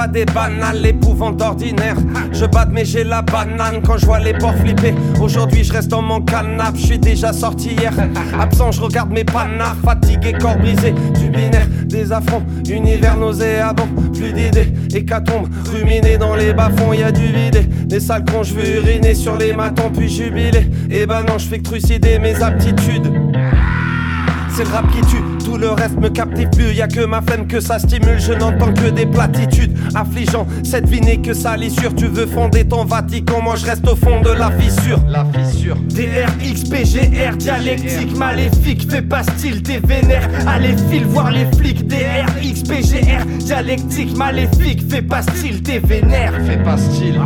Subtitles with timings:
[0.00, 1.96] L'horreur est fadée, banale, l'épouvante ordinaire.
[2.32, 4.94] Je bade mais j'ai la banane quand je vois les porcs flipper.
[5.20, 7.92] Aujourd'hui je reste dans mon canapé, je suis déjà sorti hier.
[8.38, 10.92] Absent, je regarde mes panards, fatigué, corps brisé.
[11.18, 13.88] Du binaire, des affronts, univers nauséabond.
[14.14, 17.86] Plus d'idées, hécatombe, ruminé dans les bas-fonds, y a du vide.
[17.86, 20.70] Des sales cons, je veux uriner sur les matons puis jubiler.
[20.90, 23.12] Et ben non, je fais que trucider mes aptitudes.
[24.52, 26.72] C'est le rap qui tue, tout le reste me captive plus.
[26.74, 29.76] Y a que ma flemme que ça stimule, je n'entends que des platitudes.
[29.94, 31.94] Affligeant, cette vie n'est que salissure.
[31.94, 35.00] Tu veux fonder ton Vatican, moi je reste au fond de la fissure.
[35.08, 35.76] La fissure.
[35.88, 40.28] DRX, PGR, dialectique, maléfique, fais pas style, t'es vénère.
[40.46, 41.86] Allez, file voir les flics.
[41.86, 46.32] DRX, PGR, dialectique, maléfique, fais pas style, t'es vénère.
[46.46, 47.20] Fais pas style.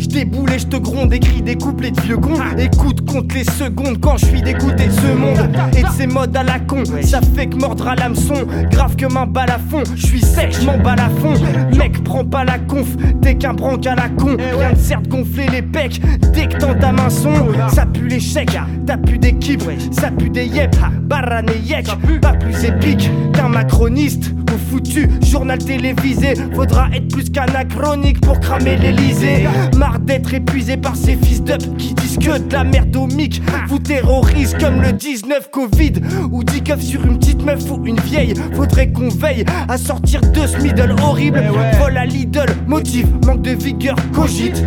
[0.00, 2.40] Je déboule et je te gronde, écris des couplets de vieux cons.
[2.56, 6.34] Écoute, compte les secondes quand je suis dégoûté de ce monde et de ces modes
[6.34, 6.82] à la con.
[7.02, 8.34] Ça fait que mordre à l'hameçon,
[8.70, 9.82] grave que ma balle à fond.
[9.94, 11.34] Je suis sec, je m'en balle à fond.
[11.76, 12.88] Mec, prends pas la conf,
[13.20, 14.36] t'es qu'un branque à la con.
[14.58, 16.00] Rien ne sert de gonfler les pecs
[16.32, 17.32] dès que t'entends ta main son.
[17.72, 18.56] Ça pue l'échec,
[18.86, 21.86] t'as plus d'équipe, ça pue des yep, baran et yek.
[22.20, 26.34] Pas plus épique qu'un macroniste ou foutu journal télévisé.
[26.54, 29.46] Faudra être plus qu'anachronique pour cramer l'Elysée.
[29.76, 33.42] Marre d'être épuisé par ces fils d'up qui disent que de la merde au mic.
[33.68, 35.92] Vous terrorise comme le 19 Covid
[36.30, 38.34] ou 10 keufs sur une petite meuf ou une vieille.
[38.54, 41.42] Faudrait qu'on veille à sortir de ce middle horrible.
[41.78, 44.64] Vol à Lidl, motif, manque de vigueur, cogite.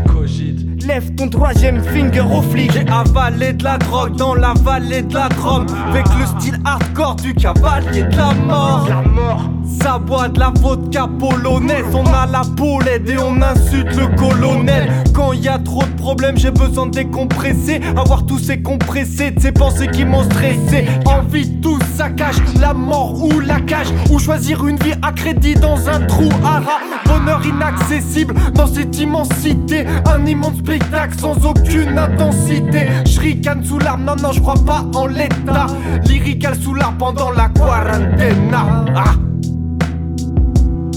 [0.88, 2.72] Lève ton troisième finger au flic.
[2.74, 7.16] J'ai avalé de la drogue dans la vallée de la Drôme Avec le style hardcore
[7.16, 9.50] du cavalier de la mort La mort.
[9.66, 11.86] Ça boit de la vodka polonaise.
[11.94, 14.92] On a la poulette et on insulte le colonel.
[15.14, 17.82] Quand y a trop de problèmes j'ai besoin de décompresser.
[17.98, 20.88] Avoir tous ces compressés ces pensées qui m'ont stressé.
[21.06, 23.88] Envie de tout saccage, la mort ou la cage.
[24.10, 28.98] Ou choisir une vie à crédit dans un trou à rat Bonheur inaccessible dans cette
[29.00, 29.86] immensité.
[30.06, 32.88] Un immense spectacle sans aucune intensité.
[33.06, 35.68] Je ricane sous l'arme, non non je crois pas en l'état.
[36.06, 38.56] Lyrical sous l'arme pendant la quarantaine.
[38.96, 39.14] Ah.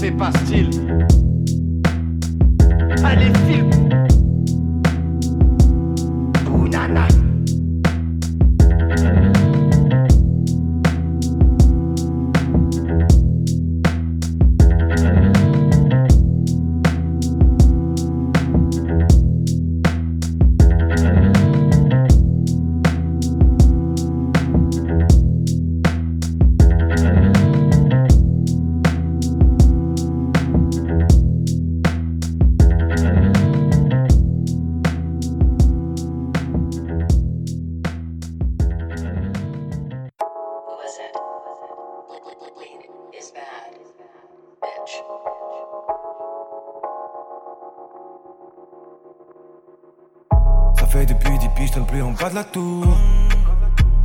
[0.07, 0.69] Fais pas style
[3.03, 3.65] Allez, file.
[6.45, 7.26] Bounana.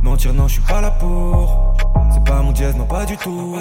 [0.01, 1.75] Mentir, non, je suis pas là pour.
[2.11, 3.55] C'est pas mon dièse, non, pas du tout.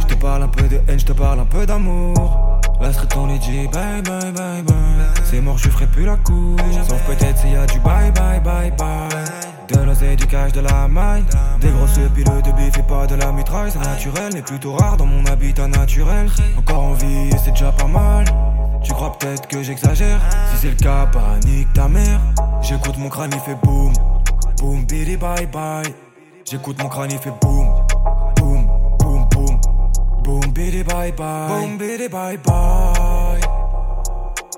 [0.00, 2.60] Je te parle un peu de haine, je te parle un peu d'amour.
[2.78, 4.74] La street, on lui bye bye bye bye.
[5.24, 6.58] C'est mort, je ferai plus la cour.
[6.86, 9.08] Sauf peut-être s'il y a du bye bye bye bye.
[9.68, 11.24] De l'oseille, du cash, de la maille.
[11.60, 13.70] Des grosses piles de bif et pas de la mitraille.
[13.72, 16.28] C'est naturel, mais plutôt rare dans mon habitat naturel.
[16.58, 18.26] Encore en vie, c'est déjà pas mal.
[18.82, 20.20] Tu crois peut-être que j'exagère
[20.50, 22.20] Si c'est le cas, panique ta mère.
[22.62, 23.92] J'écoute mon crâne, il fait boum.
[24.58, 25.92] Boum, bidi bye bye.
[26.44, 27.68] J'écoute mon crâne, il fait boum.
[28.36, 28.66] Boum,
[28.98, 29.60] boum, boum.
[30.24, 31.48] Boum, bidi bye bye.
[31.48, 33.40] Boum, bidi bye bye.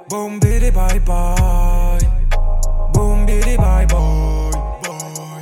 [0.09, 1.99] Boum, bidi bye bye.
[2.93, 4.50] Boum, bidi bye bye.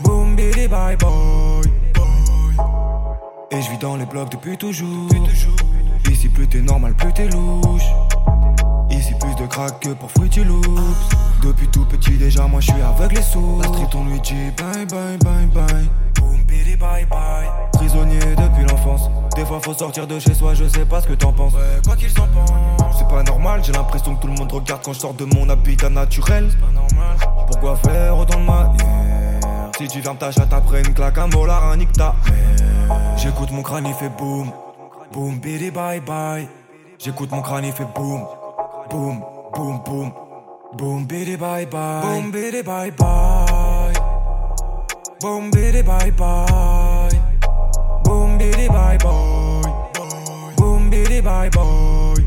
[0.02, 1.10] Boum, bidi bye bye.
[3.50, 5.08] Et je vis dans les blocs depuis toujours.
[6.10, 7.82] Ici plus t'es normal, plus t'es louche
[9.34, 10.68] plus de craque que pour Fruity Loops.
[11.42, 13.58] Depuis tout petit déjà, moi je suis avec les sous.
[13.60, 15.88] La street on lui dit bye bye bye bye.
[16.16, 17.48] Boom bidi bye bye.
[17.72, 19.10] Prisonnier depuis l'enfance.
[19.36, 21.54] Des fois faut sortir de chez soi, je sais pas ce que t'en penses.
[21.54, 22.98] Ouais, quoi qu'ils en pensent.
[22.98, 25.48] C'est pas normal, j'ai l'impression que tout le monde regarde quand je sors de mon
[25.48, 26.48] habitat naturel.
[26.50, 27.16] C'est pas normal.
[27.46, 31.64] Pourquoi faire autant de manière Si tu fermes ta chatte après une claque, un molar,
[31.64, 32.96] un nique ta mère.
[33.16, 34.50] J'écoute mon crâne, il fait boum.
[35.12, 36.48] Boom bidi bye bye.
[36.98, 38.24] J'écoute mon crâne, il fait boum.
[38.92, 39.24] Boom,
[39.54, 40.12] boom, boom.
[40.76, 42.02] Boom bidi bye bye.
[42.02, 43.92] Boom bidi bye bye.
[45.20, 47.08] Boom bidi bye bye.
[48.04, 49.72] Boom bidi bye bye.
[50.58, 52.24] Boom bidi bye bye.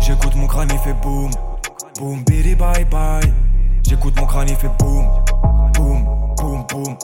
[0.00, 1.30] J'écoute mon crâne, il fait boom.
[1.98, 3.32] Boom bidi bye bye.
[3.82, 5.04] J'écoute mon crâne, il fait boom.
[5.74, 6.04] Boom,
[6.36, 6.96] boom, boom.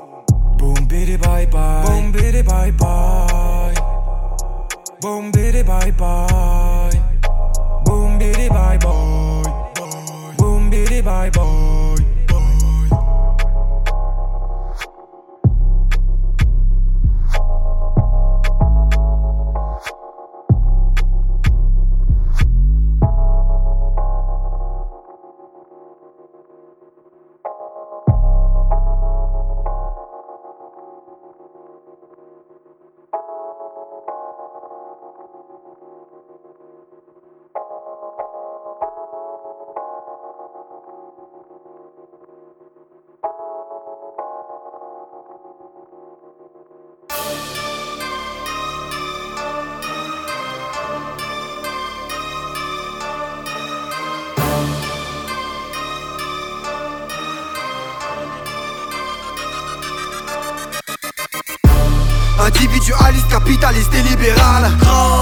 [0.58, 1.82] Boom bidi bye bye.
[1.86, 3.74] Boom bidi bye bye.
[5.00, 7.01] Boom bidi bye bye.
[8.22, 9.42] Bidi bye bye.
[10.38, 11.71] Boom bidi bye bye.
[63.42, 64.70] Capitaliste et libéral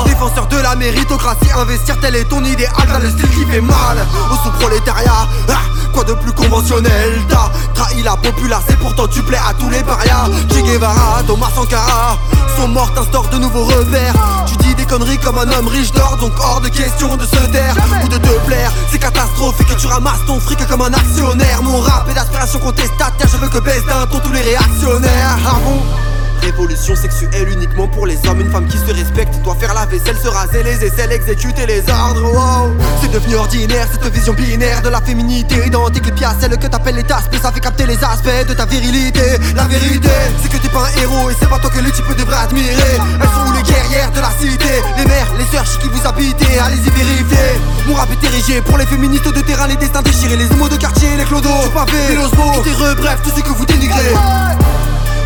[0.04, 2.72] Défenseur de la méritocratie, investir tel est ton idéal.
[2.76, 5.26] T'as le style qui fait mal au sous-prolétariat.
[5.48, 5.52] Ah,
[5.92, 7.20] Quoi de plus conventionnel?
[7.28, 10.28] T'as trahi la populace et pourtant tu plais à tous les parias.
[10.50, 12.18] Che Guevara, Thomas Sankara
[12.56, 14.14] Sont morts, t'instaures de nouveaux repères
[14.46, 17.46] Tu dis des conneries comme un homme riche d'or Donc hors de question de se
[17.50, 17.74] taire
[18.04, 18.72] ou de te plaire.
[18.90, 21.62] C'est catastrophique que tu ramasses ton fric comme un actionnaire.
[21.62, 25.38] Mon rap est d'aspiration contestataire Je veux que baisse d'un ton tous les réactionnaires.
[25.46, 26.09] Ah bon?
[26.42, 30.16] Révolution sexuelle uniquement pour les hommes, une femme qui se respecte doit faire la vaisselle,
[30.16, 32.70] se raser les aisselles, exécuter les ordres.
[33.02, 36.96] C'est devenu ordinaire cette vision binaire de la féminité, identique les pièces, celle que t'appelles
[36.96, 39.38] les tasses, ça fait capter les aspects de ta virilité.
[39.54, 40.08] La vérité,
[40.42, 42.72] c'est que t'es pas un héros et c'est pas toi que les types devraient admirer.
[42.74, 46.90] Elles sont les guerrières de la cité, les mères, les sœurs qui vous habitez, allez-y
[46.90, 47.60] vérifier.
[47.86, 50.76] Mon rap est érigé pour les féministes de terrain, les destins déchirés, les homos de
[50.76, 54.14] quartier, les clodos, du pavé, les osmos, qui bref, tout ce que vous dénigrez.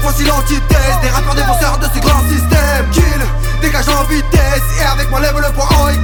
[0.04, 3.24] Voici l'antithèse des rappeurs défenseurs de ce grand système Kill,
[3.62, 5.96] dégage en vitesse et avec moi lève le poids en Y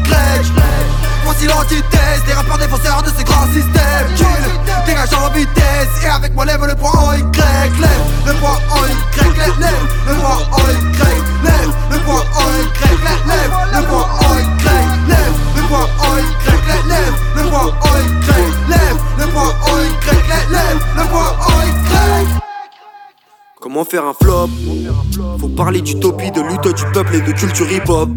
[1.23, 4.45] Voici l'antithèse des rappeurs défenseurs de ce grand système Kill,
[4.87, 8.87] dégage en vitesse et avec moi lève le poids en Y Lève le poids en
[8.87, 10.81] Y, lève, le poids en Y
[11.45, 12.73] Lève le poids en Y,
[13.29, 14.49] lève, le poids en Y
[15.09, 18.09] Lève le poids en Y, lève le poids en Y
[18.71, 19.93] Lève le poids en Y,
[20.51, 22.50] lève le poids en Y
[23.61, 24.49] Comment faire un flop?
[25.39, 28.09] Faut parler d'utopie, de lutte du peuple et de culture hip-hop.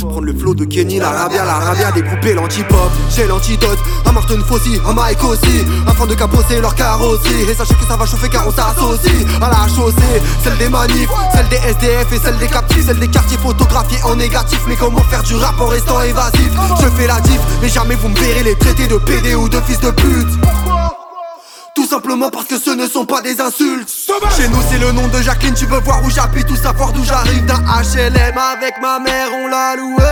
[0.00, 2.90] Prendre le flow de Kenny, l'Arabia, l'Arabia, découper l'antipop.
[3.14, 5.64] J'ai l'antidote, un Martin Fossi, un Mike aussi.
[5.86, 7.48] Afin de capoter leur carrosserie.
[7.48, 10.20] Et sachez que ça va chauffer car on s'associe à la chaussée.
[10.42, 12.86] Celle des manifs, celle des SDF et celle des captifs.
[12.86, 14.62] Celle des quartiers photographiés en négatif.
[14.68, 16.50] Mais comment faire du rap en restant évasif?
[16.80, 19.60] Je fais la diff, mais jamais vous me verrez les traités de PD ou de
[19.60, 20.71] fils de pute.
[21.82, 23.90] Tout simplement parce que ce ne sont pas des insultes.
[24.36, 27.04] Chez nous c'est le nom de Jacqueline Tu veux voir où j'habite ou savoir d'où
[27.04, 27.44] j'arrive.
[27.44, 30.04] D'un HLM avec ma mère on l'a loué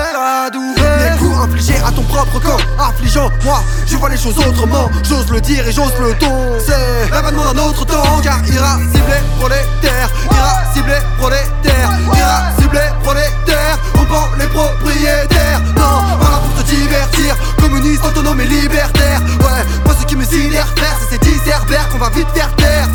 [0.53, 3.31] douvé Les coups infligés à ton propre corps Affligeant.
[3.45, 4.91] Moi je vois les choses autrement.
[5.05, 6.59] J'ose le dire et j'ose le ton.
[6.59, 8.21] C'est l'avènement d'un autre temps.
[8.21, 13.79] Car irascible et prolétaire Irascible et prolétaire Irascible et prolétaire.
[13.95, 15.61] On prend les propriétaires.
[15.77, 17.37] Non voilà pour te divertir.
[17.61, 19.21] Communiste, autonome et libertaire.
[19.39, 21.51] Ouais moi ce qui me sidère faire c'est ces 10
[21.91, 22.89] Qu'on va vite faire taire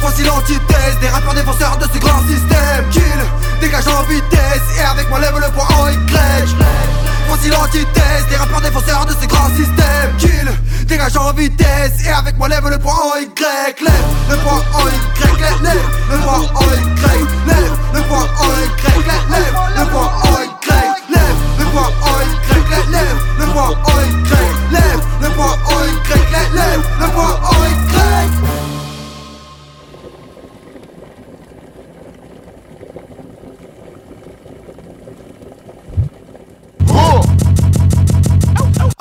[0.00, 2.84] Voici l'antithèse des rappeurs défenseurs de ce grand système.
[2.90, 3.02] Kill,
[3.60, 5.96] dégage en vitesse et avec moi lève le poids en Y
[7.28, 10.16] Voici l'antithèse des rappeurs défenseurs de ce grand système.
[10.18, 10.50] Kill,
[10.86, 13.28] dégage en vitesse et avec moi lève le poids en Y
[13.82, 15.78] Lève le poids en Y, lève,
[16.10, 16.94] le poids en Y
[17.46, 18.74] Lève le poids en Y,
[19.30, 20.30] lève le poids en
[21.10, 22.53] Lève le poids en Y,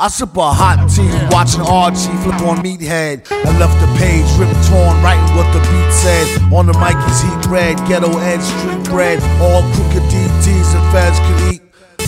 [0.04, 3.24] I sip a hot tea, watching RG flip on Meathead.
[3.32, 6.28] I left the page ripped torn, writing what the beat said.
[6.52, 9.24] On the mic is heat red, ghetto edge, street bread.
[9.40, 11.63] All crooked DTs and feds could eat.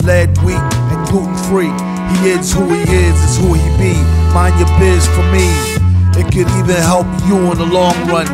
[0.06, 0.62] Lead, wheat,
[0.94, 1.74] and gluten free.
[2.14, 3.98] He is who he is, is who he be.
[4.38, 5.50] Mind your biz for me.
[6.14, 8.28] It could even help you in the long run.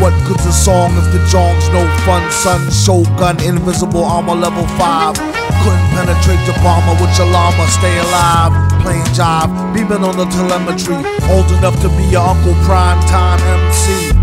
[0.00, 2.24] What good's a song if the jong's no fun?
[2.32, 5.16] Sun, Shogun, invisible armor level 5.
[5.16, 8.80] Couldn't penetrate the bomber with your llama, stay alive.
[8.80, 10.96] Playing job, beaming on the telemetry.
[11.28, 14.17] Old enough to be your Uncle Prime Time MC.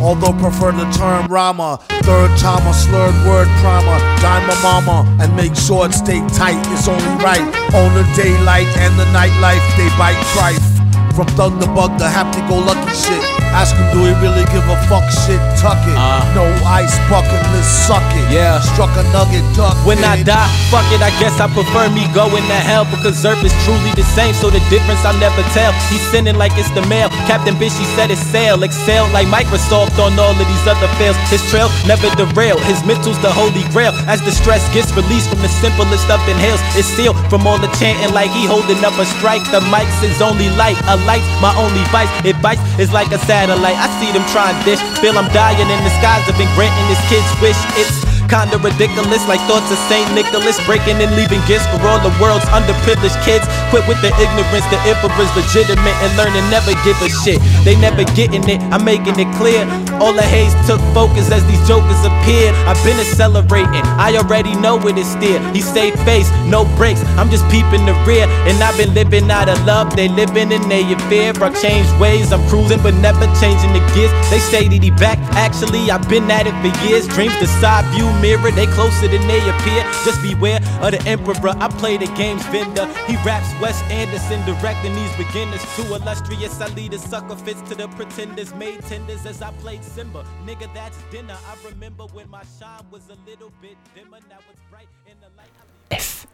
[0.00, 3.98] Although prefer the term rama, third time a slurred word primer.
[4.20, 6.60] Die my mama and make sure it stay tight.
[6.72, 7.46] It's only right.
[7.74, 10.75] On the daylight and the nightlife, they bite trife.
[11.16, 13.36] From Thunderbug to bug to happy-go-lucky shit.
[13.56, 15.40] Ask him, do he really give a fuck shit?
[15.56, 15.96] Tuck it.
[15.96, 16.20] Uh.
[16.36, 18.28] no ice bucket, let's suck it.
[18.28, 18.60] Yeah.
[18.60, 22.44] Struck a nugget, duck When I die, fuck it, I guess I prefer me going
[22.44, 25.72] to hell because Earth is truly the same, so the difference I'll never tell.
[25.88, 27.08] He's sending like it's the mail.
[27.24, 31.16] Captain Bishy said it's sail, excel like Microsoft on all of these other fails.
[31.32, 33.96] His trail never derail, his mental's the holy grail.
[34.04, 37.72] As the stress gets released from the simplest of inhales, it's sealed from all the
[37.80, 39.40] chanting like he holding up a strike.
[39.48, 42.10] The mic's his only light, a light's my only vice.
[42.42, 43.78] Bites, it's like a satellite.
[43.78, 46.26] I see them trying dish, feel I'm dying in the skies.
[46.26, 47.56] I've been granting this kid's wish.
[47.78, 52.10] It's Kinda ridiculous, like thoughts of Saint Nicholas breaking and leaving gifts for all the
[52.18, 53.46] world's underprivileged kids.
[53.70, 57.38] Quit with the ignorance, the emperor's legitimate and learn to never give a shit.
[57.62, 59.62] They never getting it, I'm making it clear.
[60.02, 62.54] All the haze took focus as these jokers appeared.
[62.66, 65.38] I've been accelerating, I already know it is steer.
[65.54, 68.26] He stay face, no brakes, I'm just peeping the rear.
[68.50, 71.32] And I've been living out of love, they living in their fear.
[71.38, 74.10] I changed ways, I'm cruising but never changing the gears.
[74.30, 77.06] They say that he back, actually I've been at it for years.
[77.06, 79.82] Dreams the side view mirror, they closer than they appear.
[80.04, 81.34] Just beware of the emperor.
[81.60, 82.86] I play the game's vendor.
[83.06, 85.62] He raps Wes Anderson, directing these beginners.
[85.76, 88.54] Too illustrious, I lead a sucker fits to the pretenders.
[88.54, 90.24] Made tenders as I played Simba.
[90.44, 91.36] Nigga, that's dinner.
[91.46, 94.18] I remember when my shine was a little bit dimmer.
[94.28, 95.50] Now it's bright in the light.
[95.60, 96.26] I leave-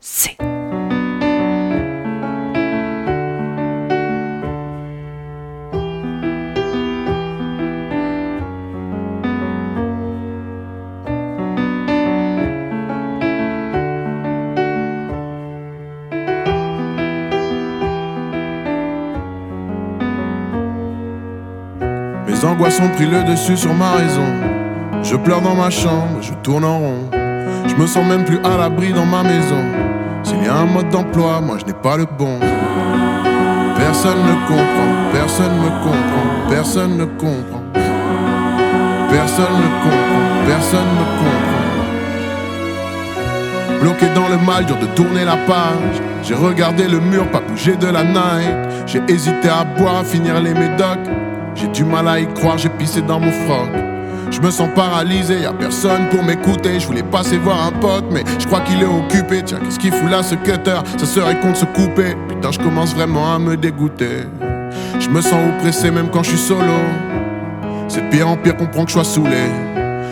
[0.00, 0.85] FTC.
[22.56, 24.26] Angoisses ont pris le dessus sur ma raison.
[25.02, 27.10] Je pleure dans ma chambre, je tourne en rond.
[27.66, 29.62] Je me sens même plus à l'abri dans ma maison.
[30.22, 32.40] S'il y a un mode d'emploi, moi je n'ai pas le bon.
[33.76, 37.62] Personne ne comprend, personne ne comprend, personne ne comprend.
[39.10, 41.66] Personne ne comprend, personne ne comprend.
[43.82, 46.00] Bloqué dans le mal, dur de tourner la page.
[46.22, 48.56] J'ai regardé le mur, pas bouger de la night.
[48.86, 51.08] J'ai hésité à boire, finir les médocs.
[51.56, 53.70] J'ai du mal à y croire, j'ai pissé dans mon froc.
[54.30, 56.78] Je me sens paralysé, y a personne pour m'écouter.
[56.78, 59.42] Je voulais passer voir un pote, mais je crois qu'il est occupé.
[59.42, 60.80] Tiens, qu'est-ce qu'il fout là, ce cutter?
[60.98, 62.14] Ça serait con de se couper.
[62.28, 64.26] Putain, je commence vraiment à me dégoûter.
[64.98, 66.60] Je me sens oppressé même quand je suis solo.
[67.88, 69.46] C'est pire en pire, comprends que je sois saoulé.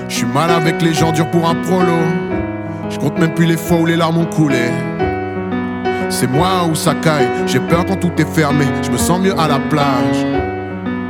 [0.08, 1.98] Je suis mal avec les gens, dur pour un prolo.
[2.88, 4.70] Je compte même plus les fois où les larmes ont coulé.
[6.08, 8.66] C'est moi ou ça caille, j'ai peur quand tout est fermé.
[8.82, 10.43] Je me sens mieux à la plage.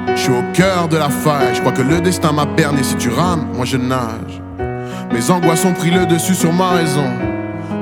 [0.08, 2.82] Je suis au cœur de la faille, je crois que le destin m'a berné.
[2.82, 4.42] Si tu rames, moi je nage.
[5.12, 7.06] Mes angoisses ont pris le dessus sur ma raison.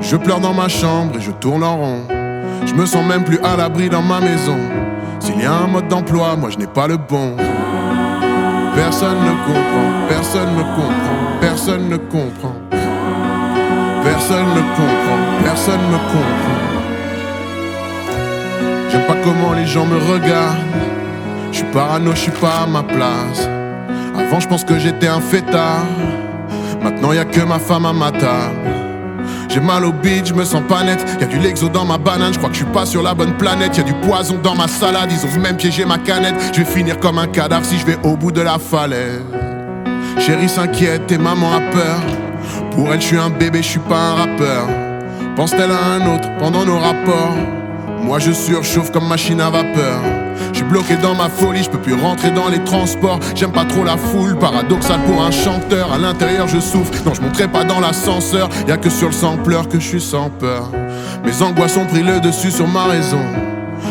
[0.01, 2.01] Je pleure dans ma chambre et je tourne en rond.
[2.65, 4.57] Je me sens même plus à l'abri dans ma maison.
[5.19, 7.35] S'il y a un mode d'emploi, moi je n'ai pas le bon.
[8.75, 12.55] Personne ne comprend, personne ne comprend, personne ne comprend.
[14.03, 16.59] Personne ne comprend, personne ne comprend.
[18.89, 20.92] J'aime pas comment les gens me regardent.
[21.73, 23.49] Parano, je suis pas à ma place.
[24.15, 25.85] Avant, je pense que j'étais un fêtard.
[26.83, 28.59] Maintenant, y a que ma femme à ma table.
[29.49, 31.03] J'ai mal au beat, je me sens pas net.
[31.19, 33.15] Y a du Lexo dans ma banane, je crois que je suis pas sur la
[33.15, 33.75] bonne planète.
[33.75, 36.35] Y a du poison dans ma salade, ils ont même piégé ma canette.
[36.53, 39.23] Je vais finir comme un cadavre si je vais au bout de la falaise.
[40.19, 41.99] Chérie s'inquiète et maman a peur.
[42.71, 44.67] Pour elle, je suis un bébé, je suis pas un rappeur.
[45.35, 47.35] Pense-t-elle à un autre pendant nos rapports?
[47.99, 50.22] Moi, je surchauffe comme machine à vapeur.
[50.63, 53.19] Suis bloqué dans ma folie, je peux plus rentrer dans les transports.
[53.35, 55.91] J'aime pas trop la foule, paradoxal pour un chanteur.
[55.91, 58.49] À l'intérieur, je souffre, non, je monterai pas dans l'ascenseur.
[58.65, 60.71] Y a que sur le sampleur que je suis sans peur.
[61.25, 63.19] Mes angoisses ont pris le dessus sur ma raison.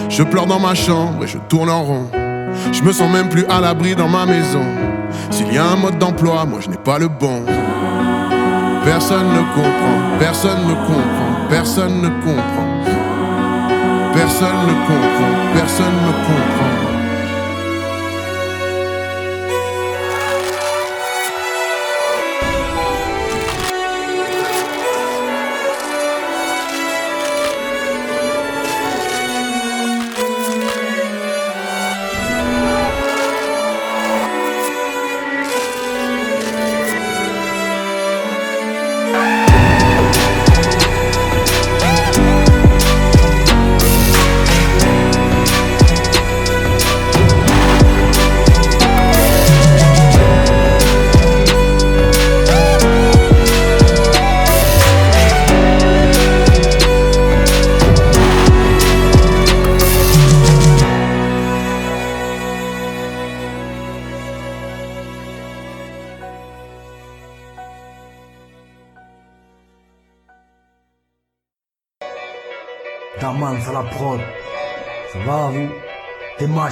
[0.09, 2.07] Je pleure dans ma chambre et je tourne en rond.
[2.73, 4.64] Je me sens même plus à l'abri dans ma maison.
[5.31, 7.43] S'il y a un mode d'emploi, moi je n'ai pas le bon.
[8.83, 12.72] Personne ne comprend, personne ne comprend, personne ne comprend.
[14.14, 16.91] Personne ne comprend, personne ne comprend.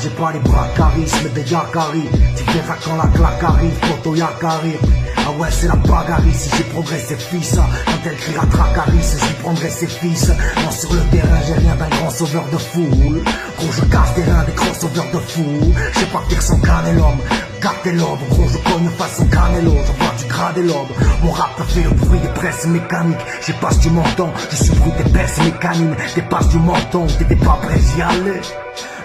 [0.02, 2.02] J'ai pas les bras charisme, mais des Yakari.
[2.36, 4.76] Tu verras quand la claque arrive, photo Yakari.
[5.26, 7.54] Ah ouais, c'est la bagarre si j'ai progressé fils.
[7.54, 10.28] Quand elle criera Tracaris, j'y prendrai ses fils.
[10.28, 13.22] Non, sur le terrain, j'ai rien d'un grand sauveur de foule.
[13.58, 15.72] Gros, je casse des reins des grands sauveurs de fous.
[15.92, 17.20] Je sais pas dire son l'homme
[17.60, 20.88] Gardez l'ordre, gros, je cogne façon Canelo, j'envoie du gras des lobes.
[21.22, 23.18] Mon rap fait le bruit des presses mécaniques.
[23.46, 26.14] J'ai pas du menton, je suis bruit des presses mécaniques.
[26.14, 28.40] Des passes du menton, t'étais pas prêt d'y aller.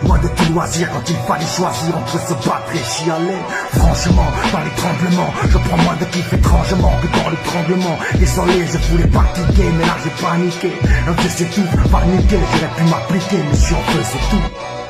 [0.04, 3.40] Moi de tout loisir quand il fallait choisir entre se battre et chialer
[3.74, 7.98] Franchement, dans les tremblements, je prends moins de kiff étrangement que dans le tremblement.
[8.16, 10.72] Désolé, je voulais pas cliquer, mais là j'ai paniqué.
[11.08, 14.44] Un vieux c'est tout, paniqué, j'aurais pu m'appliquer, mais suis en feu, c'est tout.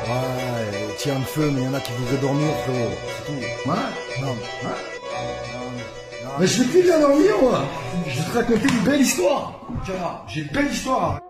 [0.08, 3.70] Ouais, tiens le feu, mais y en a qui voudraient dormir, frérot, c'est tout.
[3.70, 3.76] Ouais.
[4.20, 4.96] Non, ouais
[6.38, 7.64] mais je vais plus bien dormir, moi.
[8.06, 9.60] Je vais te raconter une belle histoire.
[10.28, 11.20] J'ai une belle histoire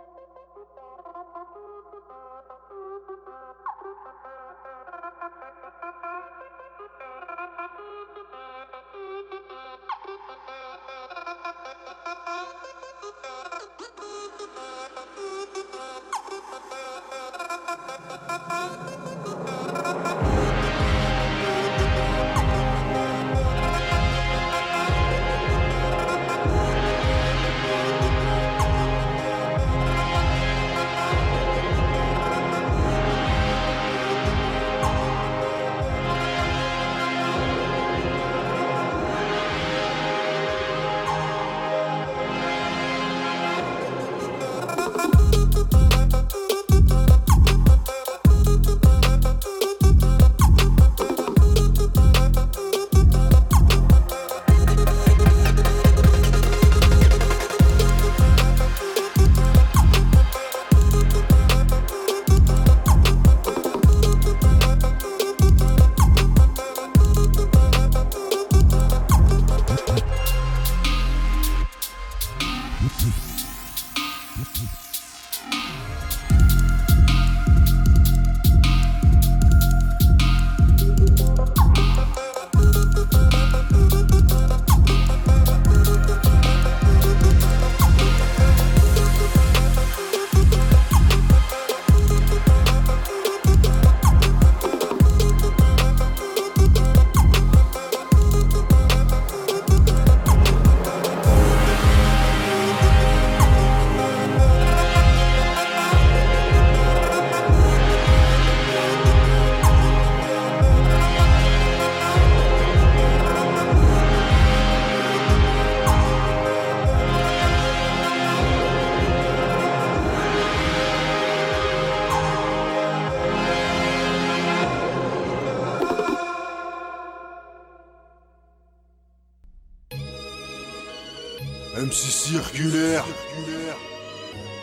[132.33, 133.05] circulaire.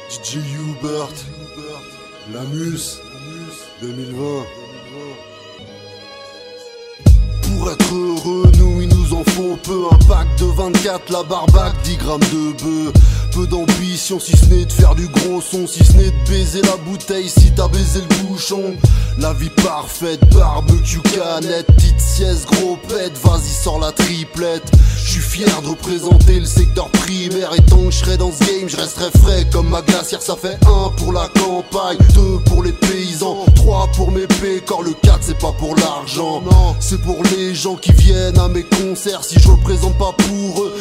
[0.10, 1.08] DJ Hubert.
[2.34, 3.00] Lamus.
[3.82, 4.18] 2020.
[7.44, 9.86] Pour être heureux, nous il nous en faut peu.
[9.92, 12.94] Un pack de 24, la barbaque, 10 grammes de bœuf.
[13.34, 16.62] Peu d'ambition si ce n'est de faire du gros son, si ce n'est de baiser
[16.62, 18.76] la bouteille, si t'as baisé le bouchon.
[19.18, 24.70] La vie parfaite, barbecue canette, petite sieste, gros pète, vas-y sors la triplette.
[25.06, 28.40] Je suis fier de représenter le secteur primaire et tant que je serai dans ce
[28.40, 30.22] game, je resterai frais comme ma glacière.
[30.22, 34.94] Ça fait un pour la campagne, deux pour les paysans, trois pour mes pécores, le
[35.04, 39.24] 4 c'est pas pour l'argent, non, c'est pour les gens qui viennent à mes concerts.
[39.26, 40.74] Si je représente pas pour eux,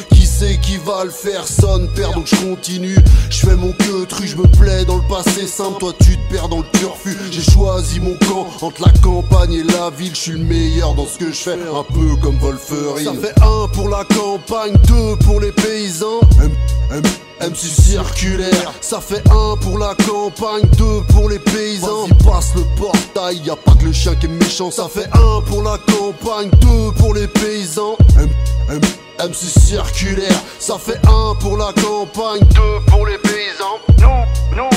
[0.43, 2.99] sais qui va le faire sonne perd donc je continue.
[3.31, 5.79] Je fais mon queue tru je me plais dans le passé simple.
[5.79, 7.17] Toi tu te perds dans le turfu.
[7.31, 11.07] J'ai choisi mon camp entre la campagne et la ville je suis le meilleur dans
[11.07, 11.53] ce que je fais.
[11.53, 13.05] Un peu comme Wolverine.
[13.05, 16.21] Ça fait un pour la campagne deux pour les paysans.
[16.41, 16.51] M
[16.91, 17.03] M
[17.43, 22.07] MC circulaire, ça fait un pour la campagne, deux pour les paysans.
[22.07, 24.71] Vas-y, passe le portail, y a pas que le chien qui est méchant.
[24.71, 27.97] Ça fait un pour la campagne, deux pour les paysans.
[28.17, 28.29] M
[28.71, 28.81] M
[29.19, 33.79] MC circulaire, ça fait un pour la campagne, deux pour les paysans.
[33.99, 34.71] Nous, nous,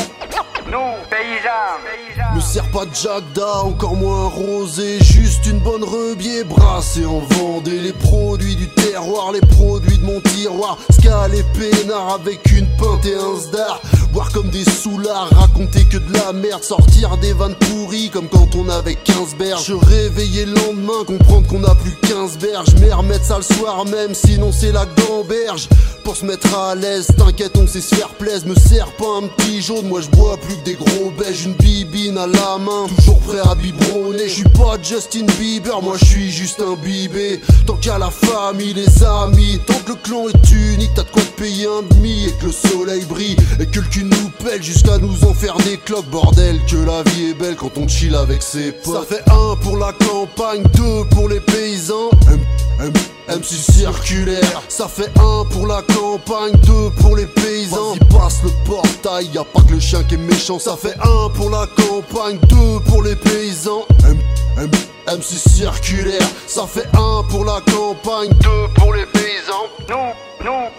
[0.71, 2.35] nous, paysans.
[2.35, 7.79] Me sers pas de Jagda, encore moins rosé, juste une bonne rebier brassée en Vendée.
[7.79, 13.05] Les produits du terroir, les produits de mon tiroir, Scal et peinard avec une pinte
[13.05, 13.81] et un sdar.
[14.13, 18.55] Boire comme des soulards, raconter que de la merde, sortir des vannes pourries comme quand
[18.55, 19.65] on avait 15 berges.
[19.65, 22.75] Se réveiller le lendemain, comprendre qu'on a plus 15 berges.
[22.79, 25.67] Mais remettre ça le soir même, sinon c'est la gamberge.
[26.03, 28.47] Pour se mettre à l'aise, t'inquiète, on sait se faire plaisir.
[28.47, 31.45] Me sers pas un petit jaune, moi je bois plus que des gros beiges.
[31.45, 34.27] Une bibine à la main, toujours prêt à biberonner.
[34.27, 37.41] Je suis pas Justin Bieber, moi je suis juste un bibé.
[37.65, 41.21] Tant a la famille, les amis, tant que le clan est unique, t'as de quoi
[41.21, 44.97] te payer un demi que le soleil brille et que le cul nous pèle jusqu'à
[44.97, 46.09] nous en faire des cloques.
[46.09, 49.07] Bordel, que la vie est belle quand on chill avec ses potes.
[49.07, 52.09] Ça fait un pour la campagne, deux pour les paysans.
[52.29, 52.39] M
[52.79, 52.93] M
[53.27, 57.93] MC circulaire, ça fait un pour la campagne, deux pour les paysans.
[57.93, 60.59] Vas-y, passe le portail, y a pas que le chien qui est méchant.
[60.59, 63.85] Ça fait un pour la campagne, deux pour les paysans.
[64.03, 64.19] M
[64.57, 64.69] M
[65.07, 69.67] MC circulaire, ça fait un pour la campagne, deux pour les paysans.
[69.89, 70.69] Nous, nous,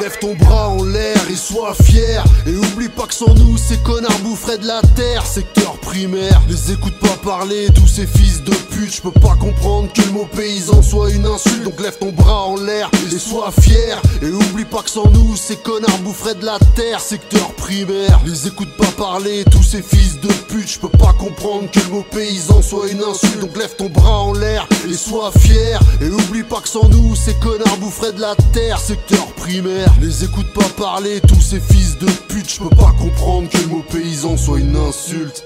[0.00, 2.22] Lève ton bras en l'air et sois fier.
[2.46, 5.24] Et oublie pas que sans nous, ces connards boufferaient de la terre.
[5.26, 8.94] Secteur primaire, les écoute pas parler, tous ces fils de pute.
[8.94, 11.64] Je peux pas comprendre que le mot paysan soit une insulte.
[11.64, 14.00] Donc lève ton bras en l'air et sois fier.
[14.22, 17.00] Et oublie pas que sans nous, ces connards boufferaient de la terre.
[17.00, 20.68] Secteur primaire, les écoute pas parler, tous ces fils de pute.
[20.68, 23.40] Je peux pas comprendre que le mot paysan soit une insulte.
[23.40, 25.80] Donc lève ton bras en l'air et sois fier.
[26.00, 28.78] Et oublie pas que sans nous, ces connards boufferaient de la terre.
[28.86, 32.52] Secteur primaire, les écoute pas parler, tous ces fils de pute.
[32.52, 35.42] Je peux pas comprendre que le mot paysan soit une insulte.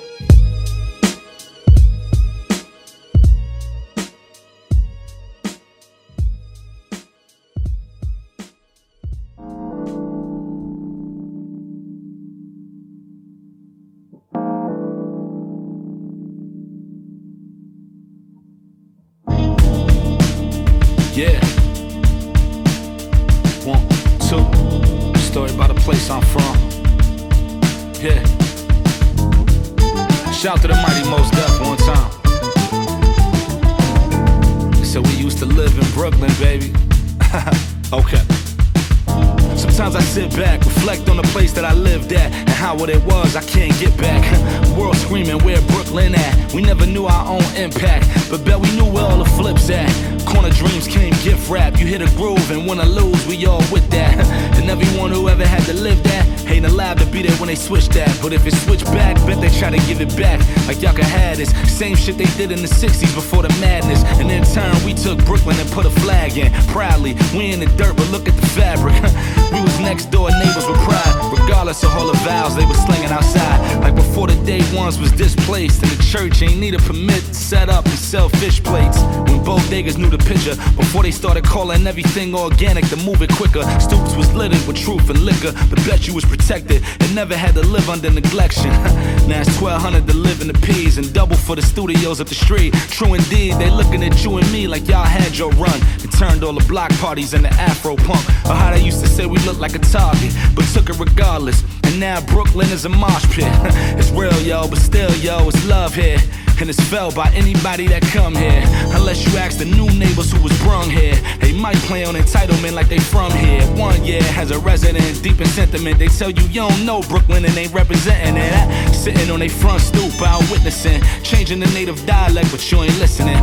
[40.28, 43.36] Sit back, reflect on the place that I lived at and how what it was
[43.36, 44.22] I can't get back.
[44.78, 46.52] World screaming where Brooklyn at.
[46.52, 50.17] We never knew our own impact, but bet we knew where all the flips at.
[50.28, 51.78] Corner dreams came gift wrap.
[51.78, 54.14] You hit a groove and win or lose, we all with that.
[54.58, 57.54] And everyone who ever had to live that ain't allowed to be there when they
[57.54, 58.10] switch that.
[58.20, 60.40] But if it switch back, bet they try to give it back.
[60.66, 61.50] Like y'all can have this.
[61.72, 64.02] Same shit they did in the 60s before the madness.
[64.20, 66.52] And in turn, we took Brooklyn and put a flag in.
[66.68, 68.94] Proudly, we in the dirt, but look at the fabric.
[69.52, 71.14] we was next door neighbors with pride.
[71.38, 73.80] Regardless of all the vows they was slinging outside.
[73.80, 75.82] Like before the day ones was displaced.
[75.82, 78.98] And the church ain't need a permit to set up and sell fish plates.
[79.28, 80.56] When bodegas knew the picture.
[80.76, 83.62] Before they started calling everything organic to move it quicker.
[83.80, 85.52] Stoops was littered with truth and liquor.
[85.70, 88.70] But bet you was protected and never had to live under neglection.
[89.28, 92.34] now it's 1200 to live in the P's and double for the studios up the
[92.34, 92.74] street.
[92.90, 95.80] True indeed, they looking at you and me like y'all had your run.
[96.02, 98.24] And turned all the block parties into Afro punk.
[98.46, 101.62] Or how they used to say we looked like a target, but took it regardless.
[101.84, 103.46] And now Brooklyn is a mosh pit.
[103.98, 106.18] it's real, yo, but still, yo, it's love here.
[106.60, 108.62] And it's felt by anybody that come here.
[108.96, 111.14] Unless you ask the new neighbors who was brung here.
[111.40, 113.62] They might play on entitlement like they from here.
[113.76, 116.00] One year has a resident deep in sentiment.
[116.00, 118.52] They tell you you don't know Brooklyn and ain't representing it.
[118.52, 121.00] Ah, Sitting on their front stoop out witnessing.
[121.22, 123.38] Changing the native dialect, but you ain't listening.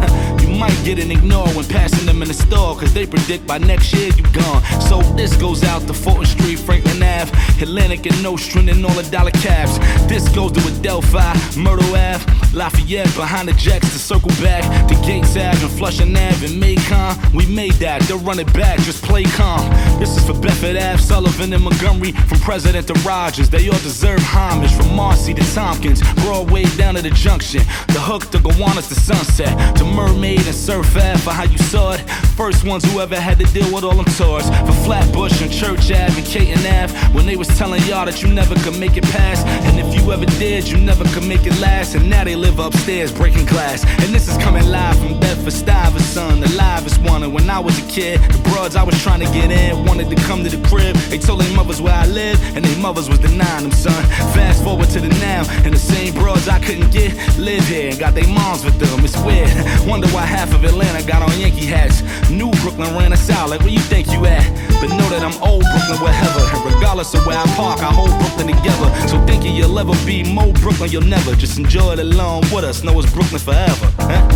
[0.58, 2.76] Might get an ignore when passing them in the store.
[2.76, 4.64] Cause they predict by next year you gone.
[4.82, 9.04] So this goes out to Fulton Street, Franklin Ave, Atlantic and Nostrand and all the
[9.12, 9.78] dollar cabs.
[10.08, 15.36] This goes to Adelphi, Myrtle Ave, Lafayette behind the jacks to circle back to Gates
[15.36, 17.16] Ave and Flushing Ave and Macon.
[17.34, 19.70] We made that, they'll run it back, just play calm.
[20.00, 23.50] This is for Bedford Ave, Sullivan and Montgomery, from President to Rogers.
[23.50, 27.62] They all deserve homage from Marcy to Tompkins, Broadway down to the junction.
[27.88, 31.94] The hook to Gowanus to Sunset, to Mermaid and Surf Ave for how you saw
[31.94, 32.02] it.
[32.36, 34.48] First ones who ever had to deal with all them tours.
[34.68, 38.28] For Flatbush and Church Ave and Caton Ave, when they was telling y'all that you
[38.28, 39.46] never could make it past.
[39.48, 41.96] And if you ever did, you never could make it last.
[41.96, 43.86] And now they live upstairs breaking glass.
[44.04, 47.24] And this is coming live from Bedford Stuyvesant, the livest one.
[47.24, 50.10] And when I was a kid, the broads I was trying to get in wanted
[50.10, 50.96] to come to the crib.
[51.10, 54.04] They told their mothers where I lived, and their mothers was denying them, son.
[54.36, 58.00] Fast forward to the now, and the same broads I couldn't get live here and
[58.00, 59.04] got their moms with them.
[59.04, 59.50] It's weird.
[59.86, 62.02] Wonder why half of Atlanta got on Yankee hats.
[62.32, 64.44] New Brooklyn ran us out, like where you think you at?
[64.82, 66.40] But know that I'm old Brooklyn wherever.
[66.56, 68.90] And regardless of where I park, I hold Brooklyn together.
[69.08, 71.36] So thinking you'll ever be more Brooklyn, you'll never.
[71.36, 72.82] Just enjoy it alone with us.
[72.84, 73.92] Know it's Brooklyn forever.
[74.00, 74.28] Huh?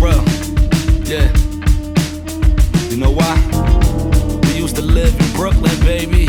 [0.00, 0.10] For.
[1.06, 1.30] Yeah.
[2.90, 3.38] You know why?
[4.48, 6.26] We used to live in Brooklyn, baby.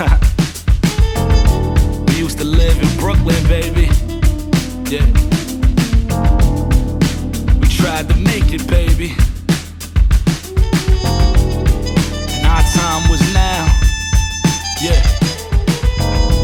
[2.08, 3.90] we used to live in Brooklyn, baby.
[4.90, 5.06] Yeah.
[8.02, 9.14] Tried to make it, baby.
[12.34, 13.66] And our time was now.
[14.80, 15.00] Yeah.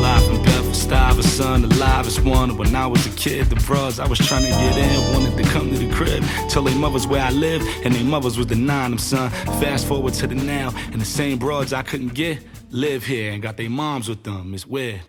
[0.01, 2.57] Live from Bedford Stuyvesant, the livest one.
[2.57, 5.51] When I was a kid, the bros I was trying to get in wanted to
[5.51, 6.23] come to the crib.
[6.49, 9.31] Tell their mothers where I lived, and their mothers was denying them, son.
[9.61, 12.39] Fast forward to the now, and the same broads I couldn't get
[12.71, 14.55] live here and got their moms with them.
[14.55, 15.01] It's weird.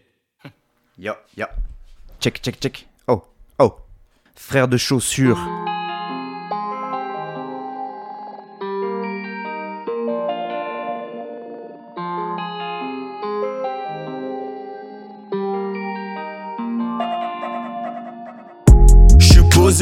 [0.97, 1.45] Yo, yo.
[2.19, 2.85] Check, check, check.
[3.07, 3.25] Oh,
[3.59, 3.81] oh.
[4.35, 5.37] Frère de chaussures.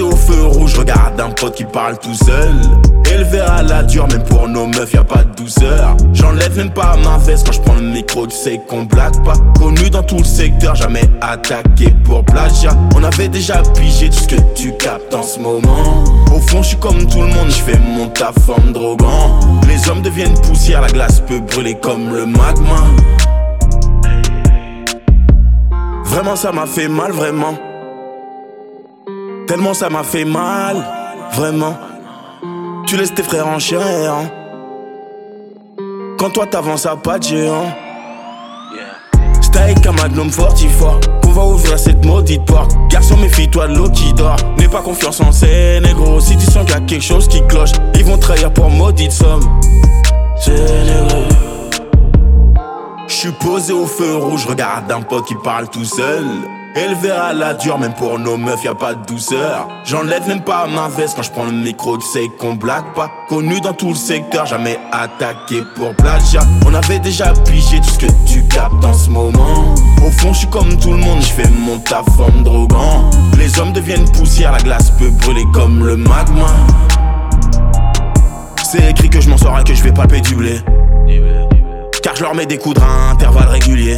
[0.02, 2.56] Au feu rouge, regarde un pote qui parle tout seul.
[3.12, 5.96] Élevé à la dure, même pour nos meufs, y a pas de douceur.
[6.14, 9.34] J'enlève même pas ma veste quand je prends le micro, tu sais qu'on blague pas.
[9.58, 12.76] Connu dans tout le secteur, jamais attaqué pour plagiat.
[12.96, 16.04] On avait déjà pigé tout ce que tu captes en ce moment.
[16.36, 19.40] Au fond, je suis comme tout le monde, je fais mon taf forme drogant.
[19.68, 22.84] Les hommes deviennent poussière, la glace peut brûler comme le magma.
[26.04, 27.54] Vraiment, ça m'a fait mal, vraiment.
[29.48, 30.78] Tellement ça m'a fait mal,
[31.34, 31.78] vraiment.
[32.86, 34.28] Tu laisses tes frères en errant.
[36.20, 37.66] Quand toi t'avances à pas de géant.
[39.88, 42.72] Un magnum fortifoire qu'on va ouvrir cette maudite porte.
[42.90, 44.36] Garçon, méfie-toi de l'eau qui dort.
[44.58, 46.20] N'aie pas confiance en ces négros.
[46.20, 49.14] Si tu sens qu'il y a quelque chose qui cloche, ils vont trahir pour maudite
[49.14, 49.42] somme.
[53.08, 56.26] J'suis posé au feu rouge, regarde un pote qui parle tout seul.
[56.78, 59.68] Élevé à la dure, même pour nos meufs, y a pas de douceur.
[59.84, 63.10] J'enlève même pas ma veste quand je prends le micro, tu sais qu'on blague pas.
[63.30, 66.44] Connu dans tout le secteur, jamais attaqué pour plagiat.
[66.68, 69.74] On avait déjà pigé tout ce que tu captes en ce moment.
[70.06, 73.10] Au fond, je suis comme tout le monde, je fais mon taf forme drogant.
[73.40, 76.46] Les hommes deviennent poussière, la glace peut brûler comme le magma.
[78.64, 80.62] C'est écrit que je m'en sors et que je vais palper du blé.
[82.04, 83.98] Car je leur mets des coups à intervalles réguliers.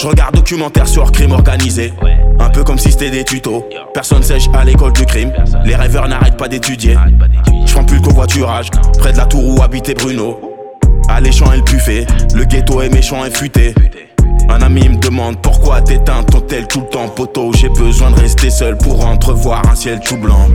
[0.00, 1.92] Je regarde documentaire sur crime organisé.
[2.38, 3.68] Un peu comme si c'était des tutos.
[3.92, 5.30] Personne sèche à l'école du crime.
[5.66, 6.96] Les rêveurs n'arrêtent pas d'étudier.
[7.66, 8.70] Je prends plus le covoiturage.
[8.98, 10.40] Près de la tour où habitait Bruno.
[11.10, 12.06] Alléchant et le buffet.
[12.34, 13.74] Le ghetto est méchant et futé.
[14.48, 17.52] Un ami me demande pourquoi t'éteins ton tel tout le temps, poteau?
[17.52, 20.48] J'ai besoin de rester seul pour entrevoir un ciel tout blanc.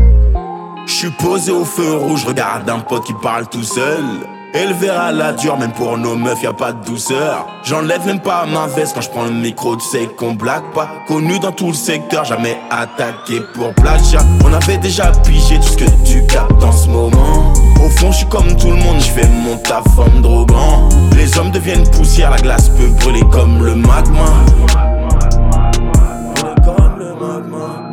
[0.88, 4.04] J'suis posé au feu rouge, regarde un pote qui parle tout seul.
[4.56, 7.46] Élevé à la dure, même pour nos meufs, y a pas de douceur.
[7.64, 10.88] J'enlève même pas ma veste quand je prends le micro, tu sais qu'on blague pas.
[11.10, 14.22] Connu dans tout le secteur, jamais attaqué pour plagiat.
[14.46, 17.52] On avait déjà pigé tout ce que tu captes en ce moment.
[17.84, 19.84] Au fond, je suis comme tout le monde, je fais mon taf
[20.22, 20.88] drogant.
[21.18, 24.26] Les hommes deviennent poussière, la glace peut brûler comme le magma.
[26.34, 27.84] Brûler comme le magma.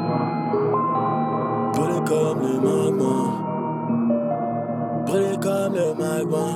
[1.75, 3.22] Brûler comme le magma.
[5.13, 6.47] Brûler comme le magma.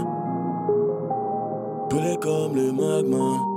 [1.90, 3.55] Brûler comme le magma.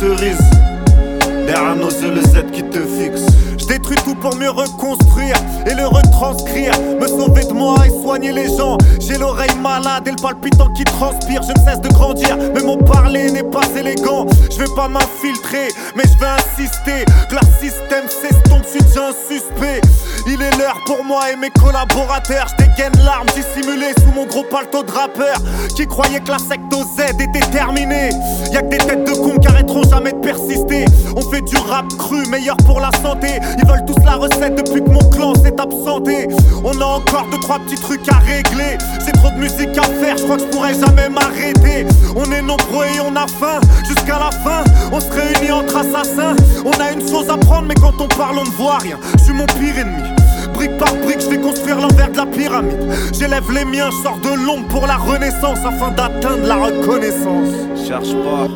[0.00, 3.26] Derrière nos yeux, le Z qui te fixe.
[3.58, 5.36] Je détruis tout pour mieux reconstruire
[5.66, 6.72] et le retranscrire.
[6.98, 8.78] Me sauver de moi et soigner les gens.
[9.10, 11.42] J'ai l'oreille malade et le palpitant qui transpire.
[11.42, 14.24] Je ne cesse de grandir, mais mon parler n'est pas élégant.
[14.52, 17.04] Je vais pas m'infiltrer, mais je vais insister.
[17.28, 19.80] Que leur système s'estompe, je suis un suspect.
[20.26, 22.46] Il est l'heure pour moi et mes collaborateurs.
[22.50, 25.34] Je dégaine l'arme dissimulée sous mon gros palto de rappeur.
[25.74, 28.10] Qui croyait que la secte Z était terminée.
[28.52, 30.84] Y'a que des têtes de cons qui arrêteront jamais de persister.
[31.16, 33.40] On fait du rap cru, meilleur pour la santé.
[33.58, 36.28] Ils veulent tous la recette depuis que mon clan s'est absenté.
[36.62, 38.78] On a encore deux trois petits trucs à régler.
[39.04, 41.86] C'est trop de musique à faire, je crois que je pourrais jamais m'arrêter.
[42.14, 44.64] On est nombreux et on a faim jusqu'à la fin.
[44.92, 46.36] On se réunit entre assassins.
[46.64, 48.98] On a une chose à prendre, mais quand on parle, on ne voit rien.
[49.18, 50.08] Je suis mon pire ennemi.
[50.54, 52.92] Brique par brique, je vais construire l'envers de la pyramide.
[53.12, 57.48] J'élève les miens, je sors de l'ombre pour la renaissance afin d'atteindre la reconnaissance.
[57.86, 58.46] Cherche pas.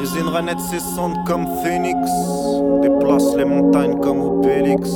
[0.00, 1.98] L'usine Renette s'essente comme phénix.
[2.82, 4.88] Déplace les montagnes comme Obélix.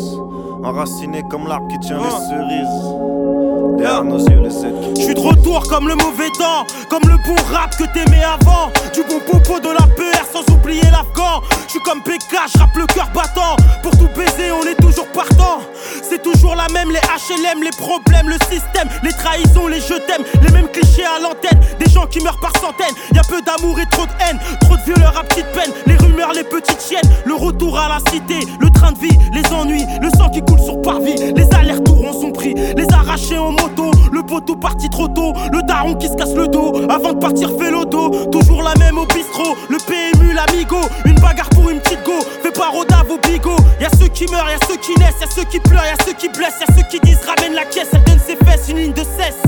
[0.64, 3.78] Enraciné comme l'arbre qui tient les cerises.
[3.78, 4.50] Derrière nos yeux, les
[4.94, 8.70] qui de retour comme le mauvais temps, comme le bon rap que t'aimais avant.
[8.92, 11.42] Du bon popo de la PR sans oublier l'afghan.
[11.66, 13.56] Je suis comme PK, je rappe le cœur battant.
[13.82, 15.60] Pour tout baiser, on est toujours partant.
[16.02, 20.24] C'est toujours la même, les HLM, les problèmes, le système, les trahisons, les je t'aime,
[20.42, 21.60] les mêmes clichés à l'antenne.
[21.78, 22.94] Des gens qui meurent par centaines.
[23.14, 25.72] Y a peu d'amour et trop de haine, trop de violeurs à petite peine.
[25.86, 29.46] Les rumeurs, les petites chiennes, le retour à la cité, le train de vie, les
[29.52, 31.16] ennuis, le sang qui coule sur parvis.
[31.34, 35.94] Les allers-retours ont son prix, les arrachés en moto, le poteau parti trop le daron
[35.94, 38.10] qui se casse le dos avant de partir vélo dos.
[38.30, 42.12] Toujours la même au bistrot, le PMU, l'amigo, une bagarre pour une petite go.
[42.42, 43.56] Fais pas rodave au bigot.
[43.80, 45.84] Y a ceux qui meurent, y a ceux qui naissent, y a ceux qui pleurent,
[45.84, 48.18] y a ceux qui blessent, y a ceux qui disent ramène la caisse, elle donne
[48.18, 49.42] ses fesses, une ligne de cesse.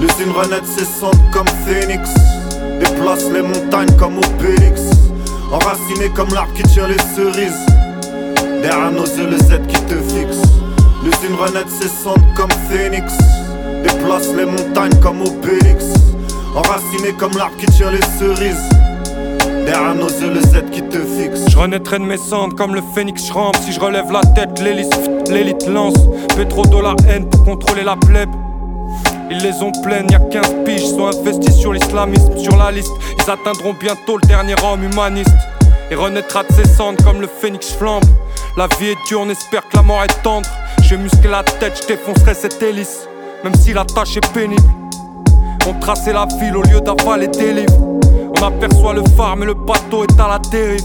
[0.00, 2.10] L'usine Renette s'essente comme phénix.
[2.80, 4.82] Déplace les montagnes comme Obélix.
[5.52, 7.66] Enraciné comme l'arbre qui tient les cerises.
[8.66, 10.42] Nos yeux, le Z qui te fixe.
[11.04, 13.12] L'usine Renette s'essente comme phénix.
[13.84, 15.84] Déplace les montagnes comme Obélix.
[16.54, 18.68] Enraciné comme l'arbre qui tient les cerises.
[19.96, 21.48] Nos yeux, le Z qui te fixe.
[21.48, 25.68] Je renaîtrai de mes cendres comme le phénix rampe Si je relève la tête, l'élite,
[25.68, 25.94] lance
[26.36, 28.30] Pétro de la haine pour contrôler la plèbe
[29.28, 32.92] ils les ont pleines, y'a 15 piges, sont investis sur l'islamisme, sur la liste.
[33.18, 35.34] Ils atteindront bientôt le dernier homme humaniste.
[35.90, 38.04] Et renaîtra de ses cendres comme le phénix flambe.
[38.56, 40.48] La vie est dure, on espère que la mort est tendre.
[40.82, 43.08] J'ai musclé la tête, je défoncerai cette hélice.
[43.44, 44.62] Même si la tâche est pénible.
[45.66, 48.00] On traçait la ville au lieu d'avaler des livres.
[48.38, 50.84] On aperçoit le phare, mais le bateau est à la dérive.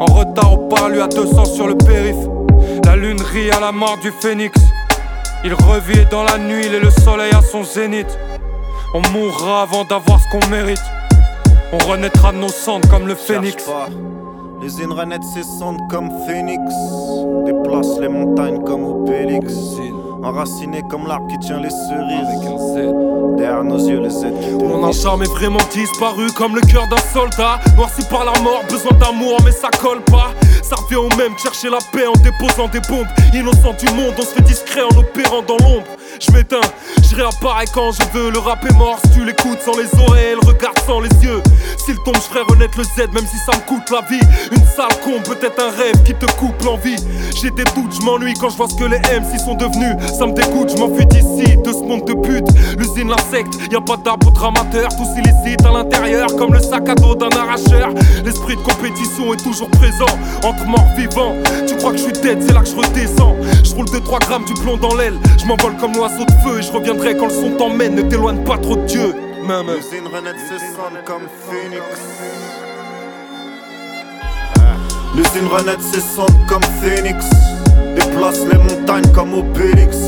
[0.00, 2.16] En retard au parlu à 200 sur le périph.
[2.84, 4.58] La lune rit à la mort du phénix.
[5.44, 8.18] Il revit dans la nuit, il est le soleil à son zénith.
[8.94, 10.82] On mourra avant d'avoir ce qu'on mérite.
[11.74, 13.64] On renaîtra de nos cendres comme le phénix.
[13.64, 13.88] Cherche pas.
[14.60, 16.60] L'usine Renette s'essente comme phénix.
[17.46, 19.54] Déplace les montagnes comme Obélix.
[20.24, 22.22] Enraciné comme l'arbre qui tient les cerises.
[23.36, 25.02] Derrière nos yeux, le Z qui te Mon fixe.
[25.02, 27.58] charme est vraiment disparu comme le cœur d'un soldat.
[27.76, 30.30] Noirci par la mort, besoin d'amour, mais ça colle pas.
[30.62, 33.06] Ça revient au même, chercher la paix en déposant des bombes.
[33.34, 35.86] Innocent du monde, on se fait discret en opérant dans l'ombre.
[36.20, 36.60] Je m'éteins,
[37.02, 38.30] je réapparais quand je veux.
[38.30, 41.42] Le rap est mort, si tu l'écoutes sans les oreilles, le regard sans les yeux.
[41.78, 44.22] S'il tombe, je ferai renaître le Z, même si ça me coûte la vie.
[44.52, 46.96] Une sale con, peut-être un rêve qui te coupe l'envie.
[47.40, 49.96] J'ai des doutes, je m'ennuie quand je vois ce que les MC sont devenus.
[50.18, 52.46] Ça me dégoûte, je m'enfuis d'ici, de ce monde de pute.
[52.78, 56.94] L'usine, l'insecte, y a pas d'arbre amateur, tous illicites à l'intérieur, comme le sac à
[56.94, 57.90] dos d'un arracheur.
[58.24, 60.12] L'esprit de compétition est toujours présent,
[60.44, 61.34] entre morts vivants.
[61.66, 63.36] Tu crois que je suis dead, c'est là que je redescends.
[63.64, 66.62] Je roule 2-3 grammes du plomb dans l'aile, je m'envole comme l'oiseau de feu et
[66.62, 67.94] je reviendrai quand le son t'emmène.
[67.94, 69.14] Ne t'éloigne pas trop de Dieu.
[69.46, 69.66] Même.
[69.66, 71.82] L'usine Renette s'essente comme phénix.
[75.16, 77.26] L'usine Renette s'essente comme phénix.
[77.94, 79.98] Déplace les montagnes comme Obélix.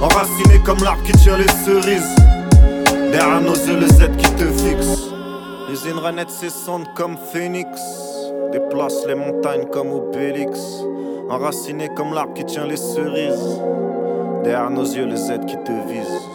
[0.00, 2.14] Enraciné comme l'arbre qui tient les cerises.
[3.12, 5.10] Derrière nos yeux, le Z qui te fixe.
[5.68, 7.68] L'usine Renette s'essente comme phénix.
[8.52, 10.58] Déplace les montagnes comme Obélix.
[11.28, 13.60] Enraciné comme l'arbre qui tient les cerises.
[14.44, 16.25] Derrière nos yeux, le Z qui te vise.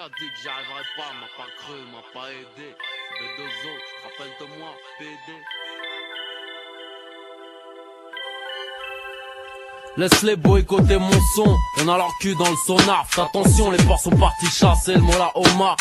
[0.00, 2.74] A dit que j'arriverais pas, m'a pas cru, m'a pas aidé.
[3.20, 3.72] B2O,
[4.02, 5.36] rappelle de moi, PD.
[9.98, 13.06] Laisse-les boycotter mon son, on a leur cul dans le sonar.
[13.18, 15.76] Attention, les porcs sont partis chasser le mola Omar.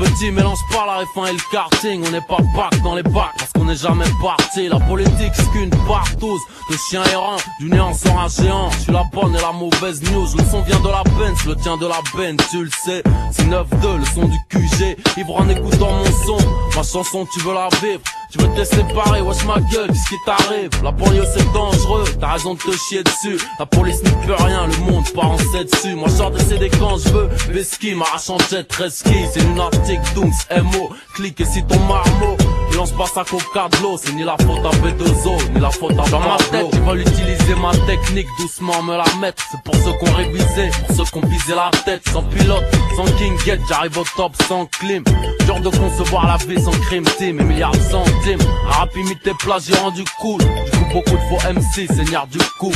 [0.00, 3.34] Petit mélange pas la F1 et le karting, on n'est pas bac dans les bacs
[3.36, 4.66] parce qu'on n'est jamais parti.
[4.66, 6.40] La politique c'est qu'une partouze
[6.70, 8.70] de chiens errants, du néant sort un géant.
[8.70, 11.54] Je suis la bonne et la mauvaise news, le son vient de la Benz, le
[11.56, 13.02] tien de la Ben, tu le sais.
[13.30, 16.38] C'est 9-2, le son du QG, ivre en écoutant mon son.
[16.74, 20.16] Ma chanson, tu veux la vivre, tu veux te séparer, wesh ma gueule, qu'est-ce qui
[20.24, 23.38] t'arrive La banlieue c'est dangereux, t'as raison de te chier dessus.
[23.58, 25.94] La police n'y peut rien, le monde part en dessus.
[25.94, 30.00] Moi je sors des CD quand je veux, Veski, m'arrache en jet, ski C'est lunatique,
[30.14, 32.36] Dooms, MO, clique et si ton marmot
[32.76, 36.08] lance pas sa de l'eau, c'est ni la faute à B2O, ni la faute à
[36.10, 39.42] Dans ma tête, ils veulent utiliser ma technique, doucement me la mettre.
[39.50, 42.64] C'est pour ceux qu'on révisé, pour ceux qu'on visé la tête, sans pilote,
[42.96, 45.04] sans king get, j'arrive au top sans clim.
[45.46, 48.40] Genre de concevoir la vie sans crime team, et milliards de centimes.
[48.66, 49.32] Rap imité
[49.66, 50.40] j'ai rendu cool.
[50.40, 52.72] Du coup, beaucoup de faux MC, seigneur du coup.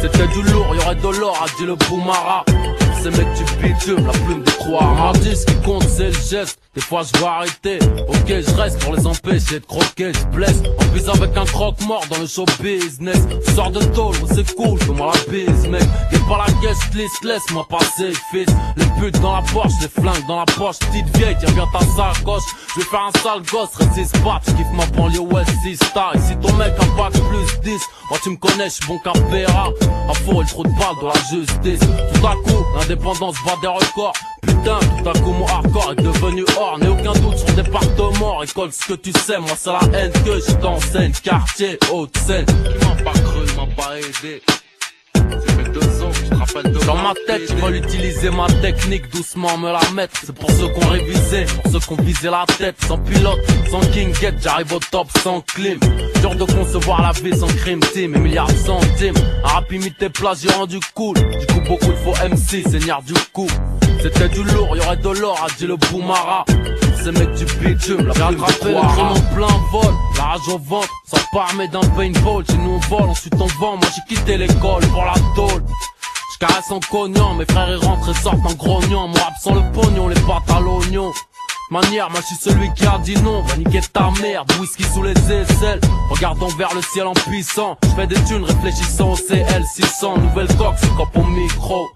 [0.00, 2.44] C'était du lourd, y'aurait de l'or, a dit le Boumara
[3.04, 5.12] ces mecs du bitume, la plume de croire.
[5.16, 6.58] ce qui compte, c'est le geste.
[6.74, 7.78] Des fois, je vais arrêter.
[8.08, 10.12] Ok, je reste pour les empêcher de croquer.
[10.12, 13.18] Je blesse en plus avec un croque-mort dans le show business.
[13.54, 15.82] Sors de tôle, c'est cool, fais-moi la bise, mec.
[16.12, 18.46] Y'a pas la caisse liste, laisse-moi passer, fils.
[18.76, 20.78] Les putes dans la poche, les flingues dans la poche.
[20.78, 22.44] Petite vieille, tiens bien ta sacoche.
[22.74, 24.40] Je vais faire un sale gosse, résiste pas.
[24.44, 25.50] Tu kiffes ma banlieue West
[25.82, 26.14] Star.
[26.14, 27.80] Et si ton mec a pas plus 10,
[28.10, 31.20] moi tu me connais, je bon qu'à À faux, il trop de balles dans la
[31.28, 31.80] justice.
[31.80, 34.14] Tout à coup, l'indépendance bat des records.
[34.64, 36.78] Tout à coup mon hardcore est devenu hors.
[36.78, 40.40] N'ai aucun doute sur département Récolte ce que tu sais, moi c'est la haine que
[40.40, 41.12] je t'enseigne.
[41.22, 42.46] Quartier, haute scène.
[42.46, 44.42] Qui m'a pas cru, m'a pas aidé
[46.86, 50.14] dans ma tête, ils veulent utiliser ma technique, doucement me la mettre.
[50.24, 52.76] C'est pour ceux qu'on révisé, pour ceux qu'on visé la tête.
[52.86, 53.40] Sans pilote,
[53.70, 55.78] sans king get, j'arrive au top sans clim.
[56.20, 59.14] Dur de concevoir la vie sans crime team et milliards de centimes.
[59.44, 60.08] Un rap imité
[60.40, 61.14] j'ai rendu cool.
[61.16, 63.48] Du coup, beaucoup de faux MC, seigneur du coup.
[64.02, 66.44] C'était du lourd, y'aurait de l'or, a dit le Boumara.
[67.02, 70.58] Ces mecs du bitume, la J'ai attrapé le crime en plein vol, la rage au
[70.58, 72.44] ventre, sans parmer d'un paintball.
[72.46, 75.62] Chez nous on vole, ensuite on vend, moi j'ai quitté l'école pour la tôle.
[76.46, 79.08] J'caresse en cognant, mes frères ils rentrent et sortent en grognant.
[79.08, 81.10] Moi absent le pognon, les pâtes à l'oignon.
[81.70, 85.02] Manière, moi je suis celui qui a dit non, va niquer ta merde, whisky sous
[85.02, 85.80] les aisselles,
[86.10, 90.74] regardons vers le ciel en puissant, je fais des thunes réfléchissant au CL600, nouvelle coque,
[90.78, 91.86] c'est cop au micro,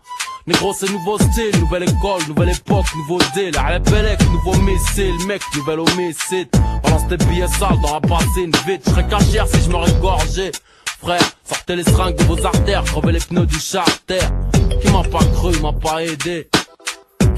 [0.46, 3.52] Négro c'est nouveau style, nouvelle école, nouvelle époque, nouveau deal.
[3.90, 6.48] Belek, nouveau missile, mec, nouvel homicide.
[6.82, 8.80] Balance tes billets sales dans la bassine vite.
[8.86, 10.52] J'serais cachère si je me régorgeais
[11.00, 14.18] Frère, sortez les seringues de vos artères, crevez les pneus du charter
[14.80, 16.48] Qui m'a pas cru, m'a pas aidé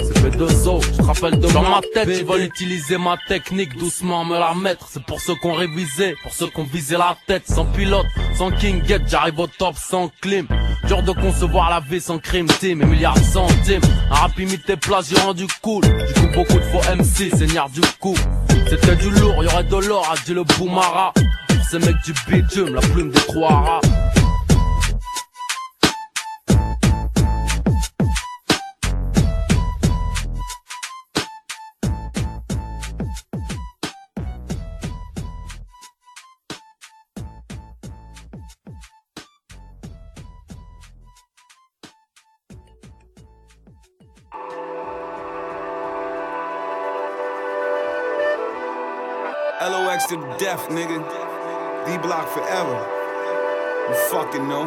[0.03, 3.17] c'est fait deux os, je te rappelle de Dans ma tête, ils veulent utiliser ma
[3.29, 4.87] technique, doucement me la mettre.
[4.91, 8.83] C'est pour ceux qu'on révisé, pour ceux qu'on visé la tête, sans pilote, sans king
[8.87, 10.47] get, j'arrive au top sans clim.
[10.87, 13.83] Dur de concevoir la vie sans crime team et milliards de centimes.
[14.11, 15.83] Un rap imité plat, j'ai rendu cool.
[15.83, 18.17] Du coup, beaucoup de faux MC, seigneur du coup.
[18.69, 21.13] C'était du lourd, y'aurait de l'or, a dit le Boumara.
[21.71, 23.81] Ces mecs du bitume, la plume des trois rats.
[49.61, 51.20] LOX to death, nigga.
[51.91, 52.79] D block forever.
[53.89, 54.67] You fucking know.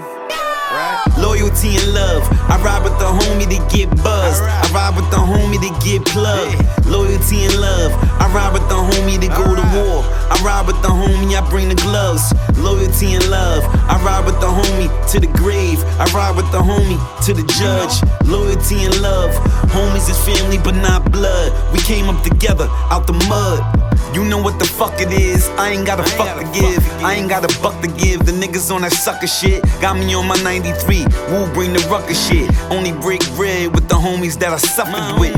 [0.76, 1.00] Right?
[1.18, 2.24] Loyalty and love.
[2.52, 4.44] I ride with the homie to get buzzed.
[4.44, 6.60] I ride with the homie to get plugged.
[6.86, 7.92] Loyalty and love.
[8.20, 10.04] I ride with the homie to go to war.
[10.04, 12.34] I ride with the homie, I bring the gloves.
[12.58, 13.64] Loyalty and love.
[13.88, 15.80] I ride with the homie to the grave.
[16.04, 18.04] I ride with the homie to the judge.
[18.28, 19.32] Loyalty and love.
[19.72, 21.54] Homies is family, but not blood.
[21.72, 23.93] We came up together out the mud.
[24.14, 25.50] You know what the fuck it is.
[25.58, 26.88] I ain't got a fuck to give.
[27.02, 28.26] I ain't got a buck to give.
[28.26, 31.06] The niggas on that sucker shit got me on my 93.
[31.30, 32.50] Woo bring the rucker shit.
[32.70, 35.34] Only break bread with the homies that I suffered with.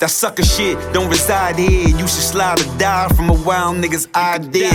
[0.00, 1.88] That sucker shit don't reside here.
[1.88, 4.74] You should slide or die from a wild nigga's idea.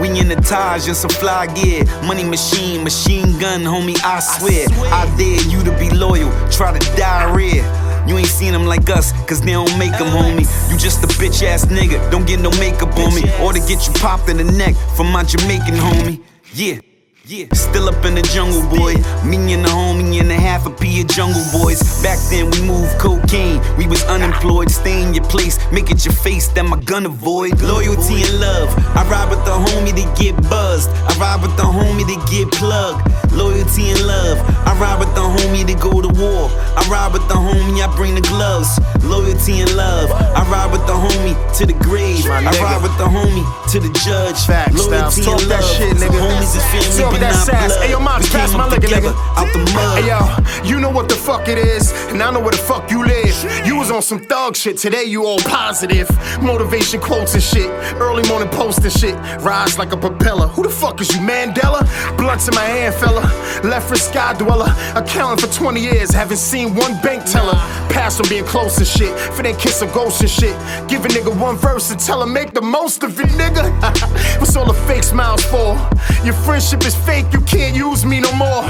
[0.00, 1.84] We in the Taj and some fly gear.
[2.04, 4.66] Money machine, machine gun, homie, I swear.
[4.90, 6.30] I dare you to be loyal.
[6.50, 7.62] Try to diarrhea.
[8.06, 10.46] You ain't seen them like us, cause they don't make them, homie.
[10.70, 13.22] You just a bitch ass nigga, don't get no makeup on me.
[13.40, 16.22] Or to get you popped in the neck from my Jamaican homie.
[16.52, 16.80] Yeah.
[17.24, 17.46] Yeah.
[17.54, 18.94] Still up in the jungle, boy.
[19.22, 21.78] Me and the homie and a half a P of jungle boys.
[22.02, 23.62] Back then we moved cocaine.
[23.78, 24.70] We was unemployed.
[24.70, 27.62] Stay in your place, make it your face that my gun avoid.
[27.62, 28.74] Loyalty and love.
[28.98, 30.90] I ride with the homie to get buzzed.
[30.90, 33.06] I ride with the homie to get plugged.
[33.32, 34.38] Loyalty and love.
[34.66, 36.50] I ride with the homie to go to war.
[36.76, 38.76] I ride with the homie, I bring the gloves.
[39.04, 40.10] Loyalty and love.
[40.10, 42.26] I ride with the homie to the grave.
[42.26, 44.36] I ride with the homie to the judge.
[44.44, 45.76] Facts, Loyalty and Talk that love.
[45.78, 46.18] shit, nigga.
[46.18, 47.76] Homies is family, But that sass.
[47.76, 47.84] blood.
[47.84, 49.12] Hey, yo, Mops, pass my liquor, nigga.
[49.36, 49.98] out the mud.
[50.00, 50.20] Hey, yo,
[50.68, 53.36] you know what the fuck it is, and I know where the fuck you live.
[53.66, 56.08] You was on some thug shit, today you all positive.
[56.42, 57.68] Motivation quotes and shit,
[58.00, 59.14] early morning post and shit.
[59.42, 60.48] Rise like a propeller.
[60.48, 61.84] Who the fuck is you, Mandela?
[62.16, 63.22] Blunts in my hand, fella.
[63.62, 64.72] Left for sky dweller.
[64.96, 67.54] Accounting for 20 years, haven't seen one bank teller.
[67.92, 69.12] Pass on being close and shit.
[69.34, 70.56] For they kiss a ghost and shit.
[70.88, 73.68] Give a nigga one verse and tell him make the most of it, nigga.
[74.40, 75.76] What's all the fake smiles for?
[76.24, 78.62] Your friendship is fake, you can't use me no more.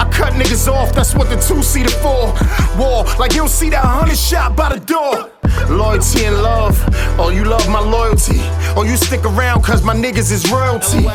[0.00, 2.34] I cut niggas off, that's what the two seater for.
[2.78, 5.30] War, like you'll see that hundred shot by the door.
[5.68, 6.76] Loyalty and love,
[7.18, 8.40] oh you love my loyalty.
[8.76, 11.06] Or you stick around cause my niggas is royalty.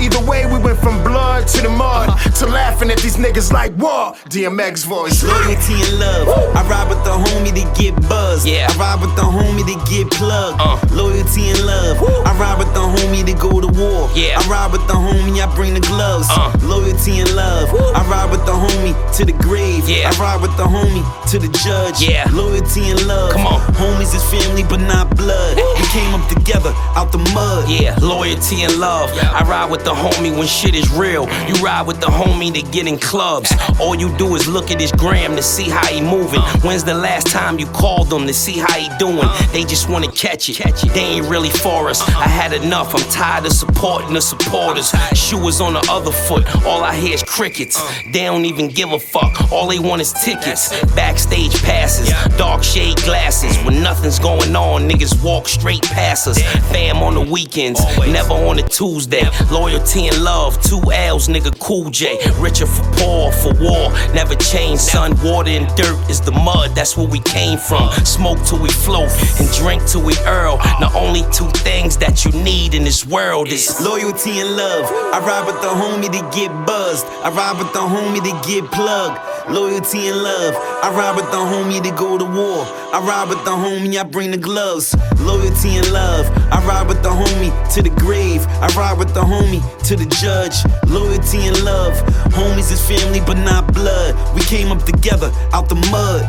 [0.00, 3.72] Either way, we went from blood to the mud to laughing at these niggas like
[3.74, 4.16] what?
[4.28, 5.22] DMX voice.
[5.22, 6.28] Loyalty and love.
[6.56, 8.46] I ride with the homie to get buzzed.
[8.46, 8.66] Yeah.
[8.70, 10.60] I ride with the homie to get plugged.
[10.60, 10.78] Uh.
[10.90, 11.98] Loyalty and love.
[12.26, 14.10] I ride with the homie to go to war.
[14.14, 14.38] Yeah.
[14.40, 16.26] I ride with the homie, I bring the gloves.
[16.30, 16.52] Uh.
[16.62, 17.70] Loyalty and love.
[17.94, 19.88] I ride with the homie to the grave.
[19.88, 20.10] Yeah.
[20.10, 22.02] I ride with the homie to the judge.
[22.02, 22.26] Yeah.
[22.32, 23.32] Loyalty and love.
[23.32, 23.53] Come on.
[23.78, 25.56] Homies is family, but not blood.
[25.56, 27.68] We came up together out the mud.
[27.68, 29.10] Yeah, loyalty and love.
[29.22, 31.24] I ride with the homie when shit is real.
[31.48, 33.52] You ride with the homie to get in clubs.
[33.80, 36.40] All you do is look at his gram to see how he moving.
[36.40, 36.60] Uh.
[36.60, 39.18] When's the last time you called them to see how he doing?
[39.22, 39.46] Uh.
[39.52, 40.58] They just wanna catch it.
[40.94, 42.00] They ain't really for us.
[42.02, 42.20] Uh-uh.
[42.20, 42.94] I had enough.
[42.94, 44.92] I'm tired of supporting the supporters.
[45.14, 46.44] Shoe was on the other foot.
[46.64, 47.76] All I hear is crickets.
[47.78, 47.92] Uh.
[48.12, 49.52] They don't even give a fuck.
[49.52, 50.68] All they want is tickets.
[50.94, 52.08] Backstage passes.
[52.36, 53.43] Dark shade glasses.
[53.64, 56.40] When nothing's going on, niggas walk straight past us.
[56.70, 59.28] Fam on the weekends, never on a Tuesday.
[59.50, 62.18] Loyalty and love, two L's, nigga, cool J.
[62.38, 65.14] Richer for poor, for war, never change, son.
[65.22, 67.90] Water and dirt is the mud, that's where we came from.
[68.04, 70.58] Smoke till we float and drink till we earl.
[70.80, 74.84] The only two things that you need in this world is Loyalty and love.
[75.12, 77.06] I ride with the homie to get buzzed.
[77.24, 79.18] I ride with the homie to get plugged.
[79.50, 80.54] Loyalty and love.
[80.82, 82.64] I ride with the homie to go to war.
[82.92, 84.94] I ride with the homie, I bring the gloves.
[85.20, 86.26] Loyalty and love.
[86.52, 88.46] I ride with the homie to the grave.
[88.60, 90.56] I ride with the homie to the judge.
[90.88, 91.94] Loyalty and love.
[92.32, 94.14] Homies is family, but not blood.
[94.34, 96.22] We came up together out the mud.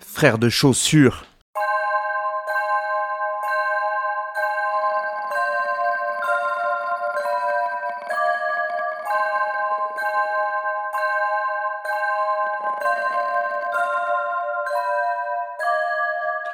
[0.00, 1.29] Frère de chaussures.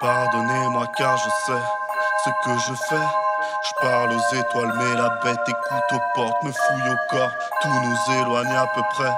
[0.07, 1.63] Pardonnez-moi car je sais
[2.25, 3.07] ce que je fais.
[3.67, 7.33] Je parle aux étoiles, mais la bête écoute aux portes, me fouille au corps.
[7.61, 9.11] Tout nous éloigne à peu près.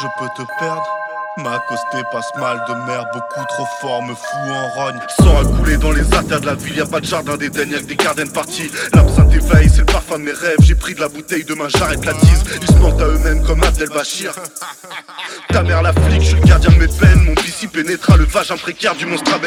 [0.00, 0.96] Je peux te perdre.
[1.36, 5.00] M'accoster passe mal de mer, beaucoup trop fort, me fout en rogne.
[5.20, 7.68] Sang à couler dans les artères de la ville, y a pas de jardin d'Éden,
[7.70, 8.70] y'a que des gardiens partis.
[8.94, 10.56] L'absinthe éveille, c'est le parfum de mes rêves.
[10.62, 12.44] J'ai pris de la bouteille, demain j'arrête la tise.
[12.62, 14.32] Ils se mentent à eux-mêmes comme Abdel Bachir.
[15.54, 17.22] Ta mère la flic, je suis le gardien de mes peines.
[17.26, 19.38] Mon bici pénétra le vagin précaire du monstre.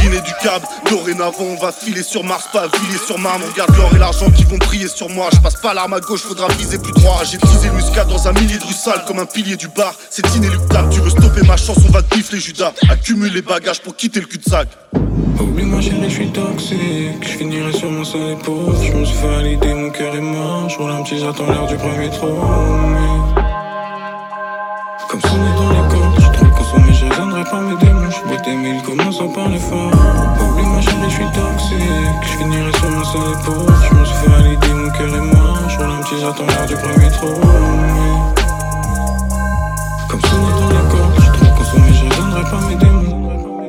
[0.00, 3.38] Dîner du câble, dorénavant on va filer sur Mars, pas viler sur Mars.
[3.44, 5.28] On regarde l'or et l'argent qui vont briller sur moi.
[5.34, 7.20] Je passe pas l'arme à gauche, faudra viser plus droit.
[7.30, 9.92] J'ai teasé le muscat dans un millier de rue sale comme un pilier du bar.
[10.08, 12.72] C'est inéluctable, tu veux stopper ma chance, on va te gifler Judas.
[12.88, 14.68] Accumule les bagages pour quitter le cul-de-sac.
[15.38, 16.78] Oublie ma chérie, je suis toxique.
[17.20, 18.74] Je sur mon seul épaule.
[18.82, 20.70] Je me suis validé, mon cœur est mort.
[20.70, 22.28] Je un petit, j'attends l'heure du premier trou.
[25.08, 28.10] Comme sonné dans les cordes, je trop consommé, je raisonnerai pas mes démons.
[28.10, 29.90] Je bêté, mais il commence à parler fort.
[30.38, 31.78] Oublie ma chérie, je suis toxique.
[32.22, 33.74] Je finirai sur mon seul épaule.
[33.88, 35.58] Je me suis validé, mon cœur est mort.
[35.68, 37.34] Je roule un petit, j'attends l'heure du premier trou.
[40.08, 43.62] Comme sonné dans les cordes, je trop consommé, je raisonnerai pas mes démons.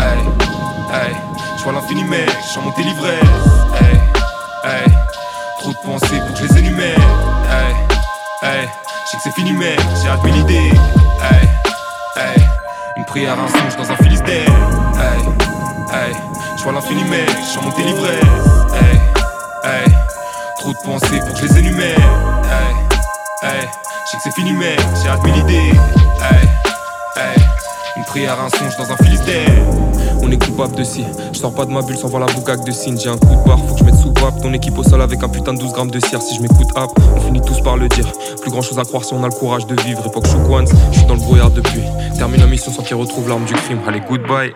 [0.00, 0.20] Hey,
[0.92, 1.16] hey,
[1.56, 3.46] je vois l'infini mec, je monté l'ivresse.
[3.80, 4.00] Hey,
[4.64, 4.92] hey,
[5.60, 6.98] trop de pensées pour que je les énumère.
[7.48, 7.91] Hey,
[9.12, 10.72] sais que c'est fini mec, j'ai hâte mille idées.
[11.20, 11.48] Hey,
[12.16, 12.42] hey,
[12.96, 14.48] une prière, un songe dans un philistère.
[14.96, 15.20] Hey,
[15.92, 16.14] hey,
[16.56, 18.24] je vois l'infini mec, je suis monté l'ivresse.
[18.74, 19.00] Hey,
[19.64, 19.94] hey,
[20.58, 21.98] trop de pensées pour que je les énumère.
[22.44, 23.68] Hey, hey,
[24.06, 25.72] je sais que c'est fini mec, j'ai hâte mille idées.
[26.20, 26.48] Hey,
[28.20, 29.48] un songe dans un Philistère.
[30.20, 31.04] On est coupable de si.
[31.32, 32.98] Je sors pas de ma bulle sans voir la boucaque de signe.
[32.98, 34.40] J'ai un coup de barre, faut que je mette sous pape.
[34.42, 36.20] Ton équipe au sol avec un putain de 12 grammes de cire.
[36.20, 38.04] Si je m'écoute hop, on finit tous par le dire.
[38.42, 40.06] Plus grand chose à croire si on a le courage de vivre.
[40.06, 41.82] Époque Shoukwans, je suis dans le brouillard depuis.
[42.16, 43.78] Termine la mission sans qu'il retrouve l'arme du crime.
[43.88, 44.52] Allez, goodbye.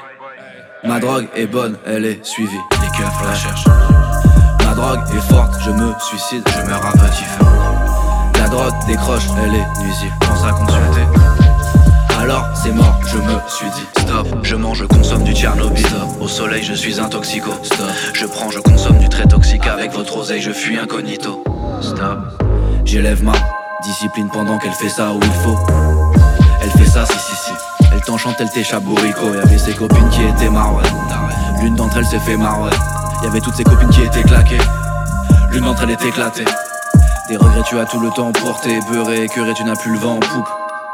[0.84, 2.60] Ma drogue est bonne, elle est suivie.
[2.72, 3.68] Les keufs la cherchent.
[4.66, 7.44] Ma drogue est forte, je me suicide, je meurs à petit feu.
[8.38, 11.45] La drogue décroche, elle est nuisible, pense à consulter.
[12.26, 15.86] Alors c'est mort, je me suis dit Stop, je mange, je consomme du Tchernobyl.
[15.86, 17.52] Stop, au soleil je suis un toxico.
[17.62, 19.64] Stop, je prends, je consomme du très toxique.
[19.64, 21.44] Avec votre oseille je fuis incognito.
[21.80, 22.18] Stop,
[22.84, 23.30] j'élève ma
[23.84, 25.56] discipline pendant qu'elle fait ça où il faut.
[26.60, 27.52] Elle fait ça si si si.
[27.92, 30.92] Elle t'enchante, elle t'échappe bourrico Y'avait ses copines qui étaient marouettes
[31.62, 32.74] L'une d'entre elles s'est fait marouette
[33.22, 34.58] Y'avait toutes ses copines qui étaient claquées.
[35.52, 36.44] L'une d'entre elles est éclatée.
[37.28, 38.80] Des regrets tu as tout le temps porté.
[38.90, 40.48] Beurré, écœuré, tu n'as plus le vent en poupe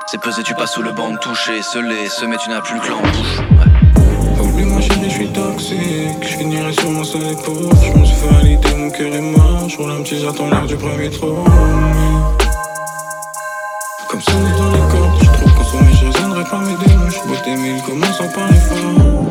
[0.06, 2.80] c'est pesé, tu passes sous le banc de toucher, seulé, semé, tu n'as plus le
[2.80, 4.42] clan en.
[4.42, 5.78] Oublie-moi chérie, je suis toxique.
[6.22, 7.70] Je finirai sur mon seul épaule.
[7.82, 9.68] Je me suis fait mon cœur est mort.
[9.68, 11.44] Je roule un petit j'attends l'air du premier trou.
[14.08, 15.22] Comme ça, on est dans les cordes.
[15.22, 17.10] Je trouve consommé, je reviendrai pas mes démons.
[17.10, 19.24] Je bois tes mille, commence à parler fort.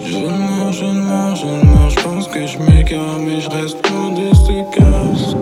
[0.00, 1.88] Je ne mens, je ne mens, je ne mens.
[1.88, 5.36] Je pense que je m'égare, mais je reste pour des séquences.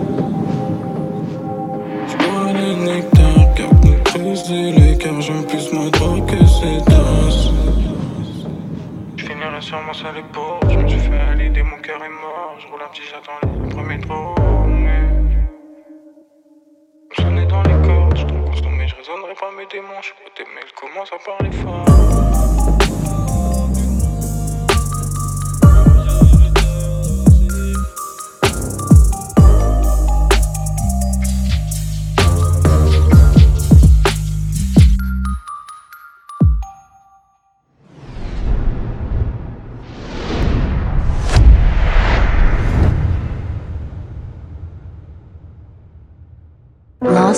[2.83, 3.85] Nectar, garde
[4.19, 7.49] nous les car j'aime plus ma drogue que ses tasses.
[9.15, 12.57] J'finirai sur mon seul épaule, je me suis fait à mon cœur est mort.
[12.59, 14.35] Je roule un petit j'attends le premier trou.
[14.67, 15.01] Mais.
[17.41, 20.01] Est dans les cordes, je trouve consommé, je raisonnerai pas mes démons.
[20.01, 22.82] Je tes mails, commence à parler fort.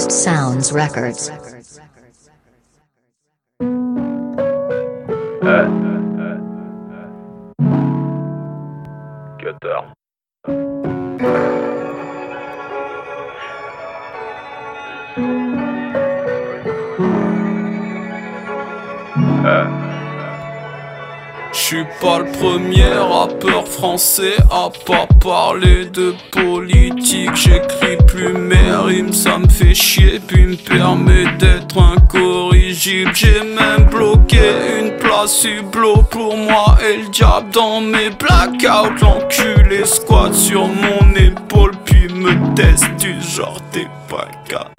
[0.05, 1.29] Lost Sounds Records.
[9.39, 9.65] Cutter.
[9.65, 9.94] Je
[21.66, 27.34] suis pas le premier rappeur français à pas parler de politique.
[27.34, 33.09] J'écris plus mes ça me fait chier, puis me permet d'être incorrigible.
[33.16, 34.38] J'ai même bloqué
[34.80, 38.93] une place hublot pour moi et le diable dans mes blackouts.
[39.01, 44.72] L'enculé squat sur mon épaule, puis me teste du genre t'es pas cap.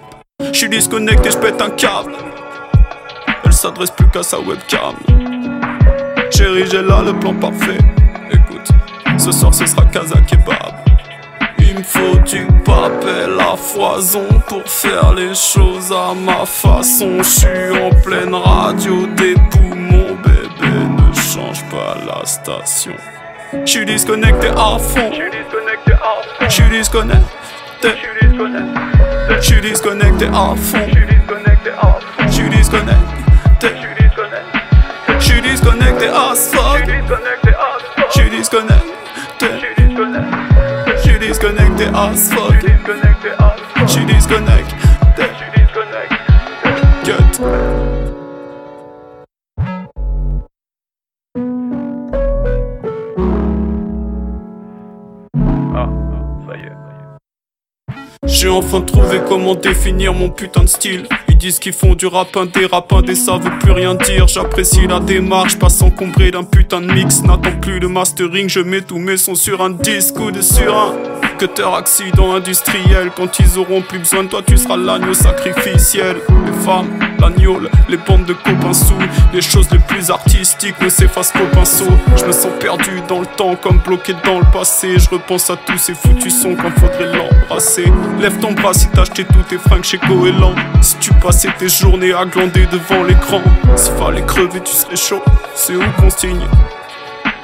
[0.53, 2.13] J'suis disconnecté, j'pète un câble.
[3.43, 5.36] Elle s'adresse plus qu'à sa webcam.
[6.31, 7.77] Chérie, j'ai là le plan parfait.
[8.31, 8.69] Écoute,
[9.17, 10.75] ce soir ce sera Casa Kebab.
[11.59, 17.17] Il me faut du papel à foison pour faire les choses à ma façon.
[17.19, 20.73] Je suis en pleine radio des poumons, bébé.
[20.97, 22.93] Ne change pas la station.
[23.65, 25.11] Je suis disconnecté à fond.
[25.11, 27.23] Je suis disconnecté.
[29.29, 30.87] Je suis disconnecté à fond.
[32.27, 33.26] Je suis disconnecté.
[35.27, 36.85] Je suis disconnecté as fuck.
[38.07, 38.85] Je suis disconnecté.
[40.95, 42.55] Je suis disconnecté as fuck.
[43.81, 44.75] Je suis disconnecté.
[47.03, 47.41] Cut.
[58.25, 61.05] J'ai enfin trouvé comment définir mon putain de style.
[61.39, 64.27] Disent qu'ils font du rap indé, rap indé, ça veut plus rien dire.
[64.27, 67.21] J'apprécie la démarche, pas s'encombrer d'un putain de mix.
[67.21, 70.75] N'attends plus de mastering, je mets tous mes sons sur un disque ou de sur
[70.75, 70.95] un
[71.37, 73.11] cutter accident industriel.
[73.15, 76.17] Quand ils auront plus besoin de toi, tu seras l'agneau sacrificiel.
[76.45, 78.97] Les femmes, l'agneau, les bandes de copains sous.
[79.33, 81.87] Les choses les plus artistiques ne s'effacent qu'au pinceau.
[82.15, 84.97] Je me sens perdu dans le temps, comme bloqué dans le passé.
[84.97, 87.85] Je repense à tous ces foutus sons quand faudrait l'embrasser.
[88.19, 90.55] Lève ton bras si t'as acheté tous tes fringues chez Goéland.
[90.81, 93.41] Si tu passais tes journées à glander devant l'écran,
[93.75, 95.21] s'il fallait crever, tu serais chaud.
[95.53, 96.47] C'est où qu'on signe?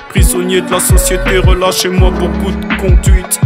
[0.09, 3.39] Prisonnier de la société, relâchez-moi pour coup de conduite.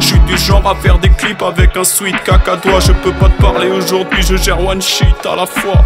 [0.00, 2.80] Je suis du genre à faire des clips avec un sweet cacadois.
[2.80, 5.84] Je peux pas te parler aujourd'hui, je gère one shit à la fois.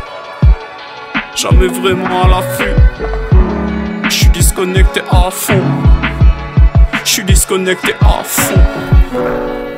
[1.36, 2.74] Jamais vraiment à l'affût.
[4.04, 5.62] Je suis disconnecté à fond.
[7.04, 9.69] Je suis disconnecté à fond.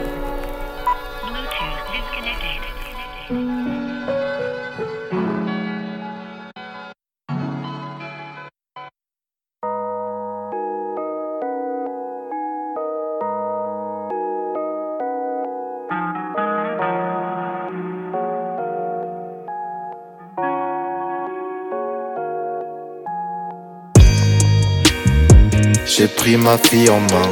[26.33, 27.29] Pris ma vie en main.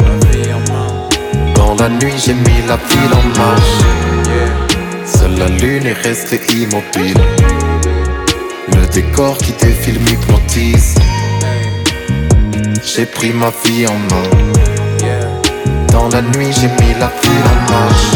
[1.55, 3.79] Dans la nuit, j'ai mis la ville en marche.
[5.07, 7.21] Seule la lune est restée immobile.
[8.75, 10.97] Le décor qui défile m'hypnotise.
[12.85, 14.29] J'ai pris ma vie en main.
[15.93, 18.11] Dans la nuit, j'ai mis la ville en marche.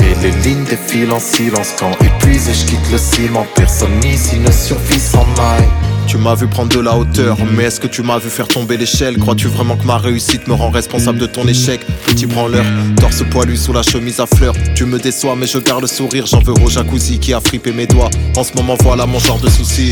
[0.00, 3.46] Et les lignes défilent en silence quand épuisé, je quitte le ciment.
[3.54, 5.81] Personne ici ne survit sans maille.
[6.12, 8.76] Tu m'as vu prendre de la hauteur, mais est-ce que tu m'as vu faire tomber
[8.76, 9.16] l'échelle?
[9.16, 11.80] Crois-tu vraiment que ma réussite me rend responsable de ton échec?
[12.04, 12.66] Petit branleur,
[13.00, 16.26] torse poilu sous la chemise à fleurs Tu me déçois mais je garde le sourire,
[16.26, 19.40] j'en veux au jacuzzi qui a frippé mes doigts En ce moment voilà mon genre
[19.40, 19.90] de souci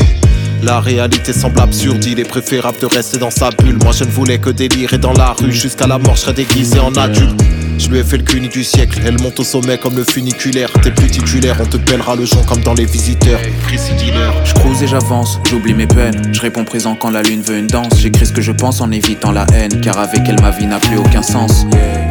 [0.61, 3.79] la réalité semble absurde, il est préférable de rester dans sa bulle.
[3.81, 6.77] Moi je ne voulais que délirer dans la rue, jusqu'à la mort je serais déguisé
[6.77, 7.41] en adulte.
[7.79, 10.70] Je lui ai fait le cuni du siècle, elle monte au sommet comme le funiculaire.
[10.81, 13.39] T'es plus titulaire, on te pèlera le jonc comme dans les visiteurs.
[13.71, 16.33] Je crouse et j'avance, j'oublie mes peines.
[16.33, 17.99] Je réponds présent quand la lune veut une danse.
[17.99, 20.79] J'écris ce que je pense en évitant la haine, car avec elle ma vie n'a
[20.79, 21.67] plus aucun sens.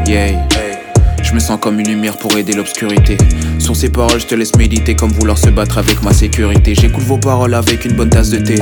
[0.07, 0.39] Yeah.
[1.23, 3.19] Je me sens comme une lumière pour aider l'obscurité.
[3.59, 6.75] Sur ces paroles, je te laisse méditer comme vouloir se battre avec ma sécurité.
[6.75, 8.55] J'écoute vos paroles avec une bonne tasse de thé.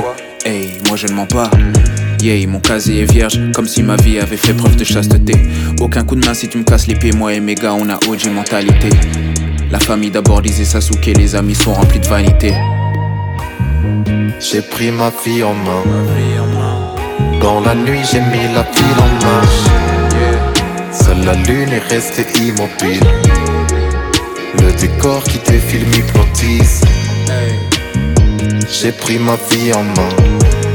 [0.43, 1.51] Hey, moi je ne mens pas.
[2.21, 5.33] Yeah, mon casier est vierge, comme si ma vie avait fait preuve de chasteté.
[5.79, 7.89] Aucun coup de main si tu me casses les pieds, moi et mes gars, on
[7.89, 8.89] a OG mentalité.
[9.71, 12.53] La famille d'abord disait Sasuke, les amis sont remplis de vanité.
[14.39, 15.83] J'ai pris ma vie en main.
[17.41, 19.63] Dans la nuit, j'ai mis la ville en marche.
[20.91, 23.07] Seule la lune est restée immobile.
[24.61, 26.81] Le décor qui défile m'hypnotise.
[28.69, 30.68] J'ai pris ma vie en main.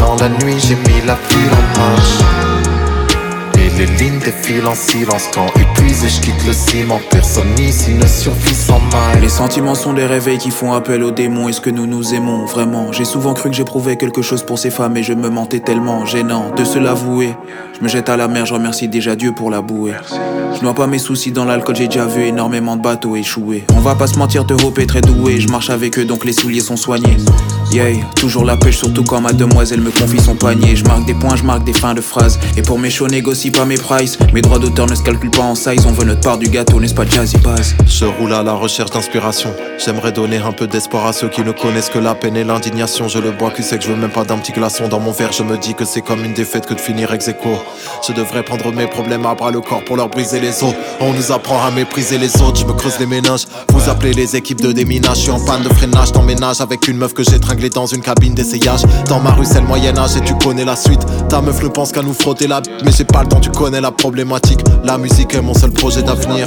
[0.00, 2.49] Dans la nuit, j'ai mis la ville en marche.
[3.76, 7.00] Les lignes défilent en silence quand épuisé, je quitte le ciment.
[7.10, 9.22] Personne ici ne survit sans maille.
[9.22, 11.48] Les sentiments sont des réveils qui font appel aux démons.
[11.48, 12.92] Est-ce que nous nous aimons vraiment?
[12.92, 16.04] J'ai souvent cru que j'éprouvais quelque chose pour ces femmes et je me mentais tellement.
[16.04, 17.34] Gênant de se l'avouer.
[17.78, 19.94] Je me jette à la mer, je remercie déjà Dieu pour la bouée.
[20.54, 23.64] Je noie pas mes soucis dans l'alcool, j'ai déjà vu énormément de bateaux échouer.
[23.74, 25.40] On va pas se mentir, te Hope très doué.
[25.40, 27.16] Je marche avec eux donc les souliers sont soignés.
[27.72, 30.74] Yeah, toujours la pêche, surtout quand ma demoiselle me confie son panier.
[30.74, 32.38] Je marque des points, je marque des fins de phrases.
[32.56, 33.80] Et pour mes shows, négocie pas mes.
[34.32, 35.86] Mes droits d'auteur ne se calculent pas en size.
[35.86, 37.74] On veut notre part du gâteau, n'est-ce pas Jazzy Bass?
[37.86, 39.52] Je roule à la recherche d'inspiration.
[39.84, 43.06] J'aimerais donner un peu d'espoir à ceux qui ne connaissent que la peine et l'indignation.
[43.06, 45.12] Je le bois, qui sait que je veux même pas d'un petit glaçon dans mon
[45.12, 45.32] verre.
[45.32, 47.50] Je me dis que c'est comme une défaite que de finir ex aequo.
[48.06, 50.74] Je devrais prendre mes problèmes à bras le corps pour leur briser les os.
[51.00, 52.60] On nous apprend à mépriser les autres.
[52.60, 53.46] Je me creuse les méninges.
[53.72, 55.18] Vous appelez les équipes de déminage.
[55.18, 56.12] Je suis en panne de freinage.
[56.12, 58.82] T'emménages avec une meuf que j'ai tringlée dans une cabine d'essayage.
[59.08, 61.00] Dans ma rue, c'est le Moyen-Âge et tu connais la suite.
[61.28, 63.90] Ta meuf ne pense qu'à nous frotter la mais j'ai pas le temps, connais la
[63.90, 64.60] problématique.
[64.84, 66.46] La musique est mon seul projet d'avenir.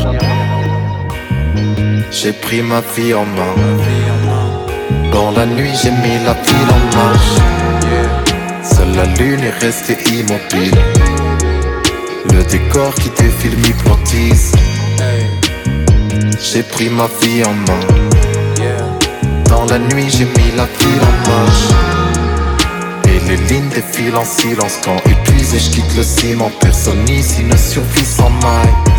[2.12, 3.56] J'ai pris ma vie en main.
[5.12, 7.34] Dans la nuit, j'ai mis la ville en marche.
[8.64, 10.78] Seule la lune est restée immobile.
[12.32, 14.52] Le décor qui défile m'hypnotise.
[16.40, 17.84] J'ai pris ma vie en main.
[19.50, 22.03] Dans la nuit, j'ai mis la ville en marche.
[23.28, 26.52] Les lignes défilent en silence quand épuisé, je quitte le ciment.
[26.60, 28.94] Personne ici ne survit sans maille.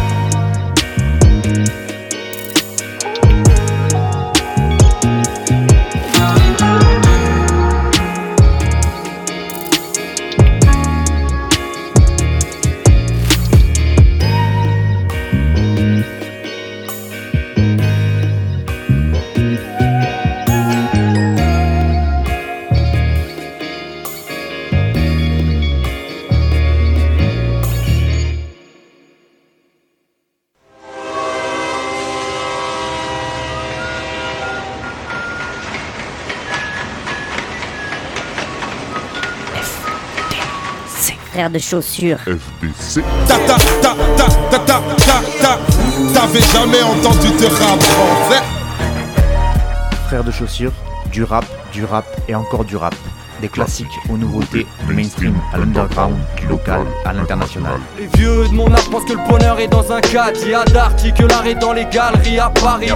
[41.55, 42.19] De chaussures.
[42.27, 43.01] FDC.
[43.29, 45.59] Ta ta ta ta ta ta ta ta.
[46.13, 48.43] T'avais jamais entendu de rap français
[50.09, 50.73] Frères de chaussures,
[51.13, 52.95] du rap, du rap et encore du rap.
[53.41, 57.79] Des classiques aux nouveautés, du mainstream à l'underground, du local à l'international.
[57.99, 60.39] Les vieux de mon âge pensent que le bonheur est dans un cadre.
[60.43, 62.91] Il y a d'arty que l'art est dans les galeries à Paris.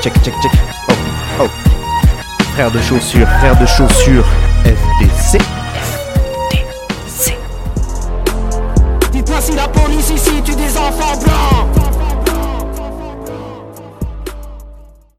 [0.00, 0.52] Check, check, check.
[0.88, 0.92] Oh,
[1.42, 1.48] oh.
[2.54, 4.24] Frères de chaussures, frères de chaussures,
[4.64, 5.61] FDC.
[10.92, 11.31] Dites-moi si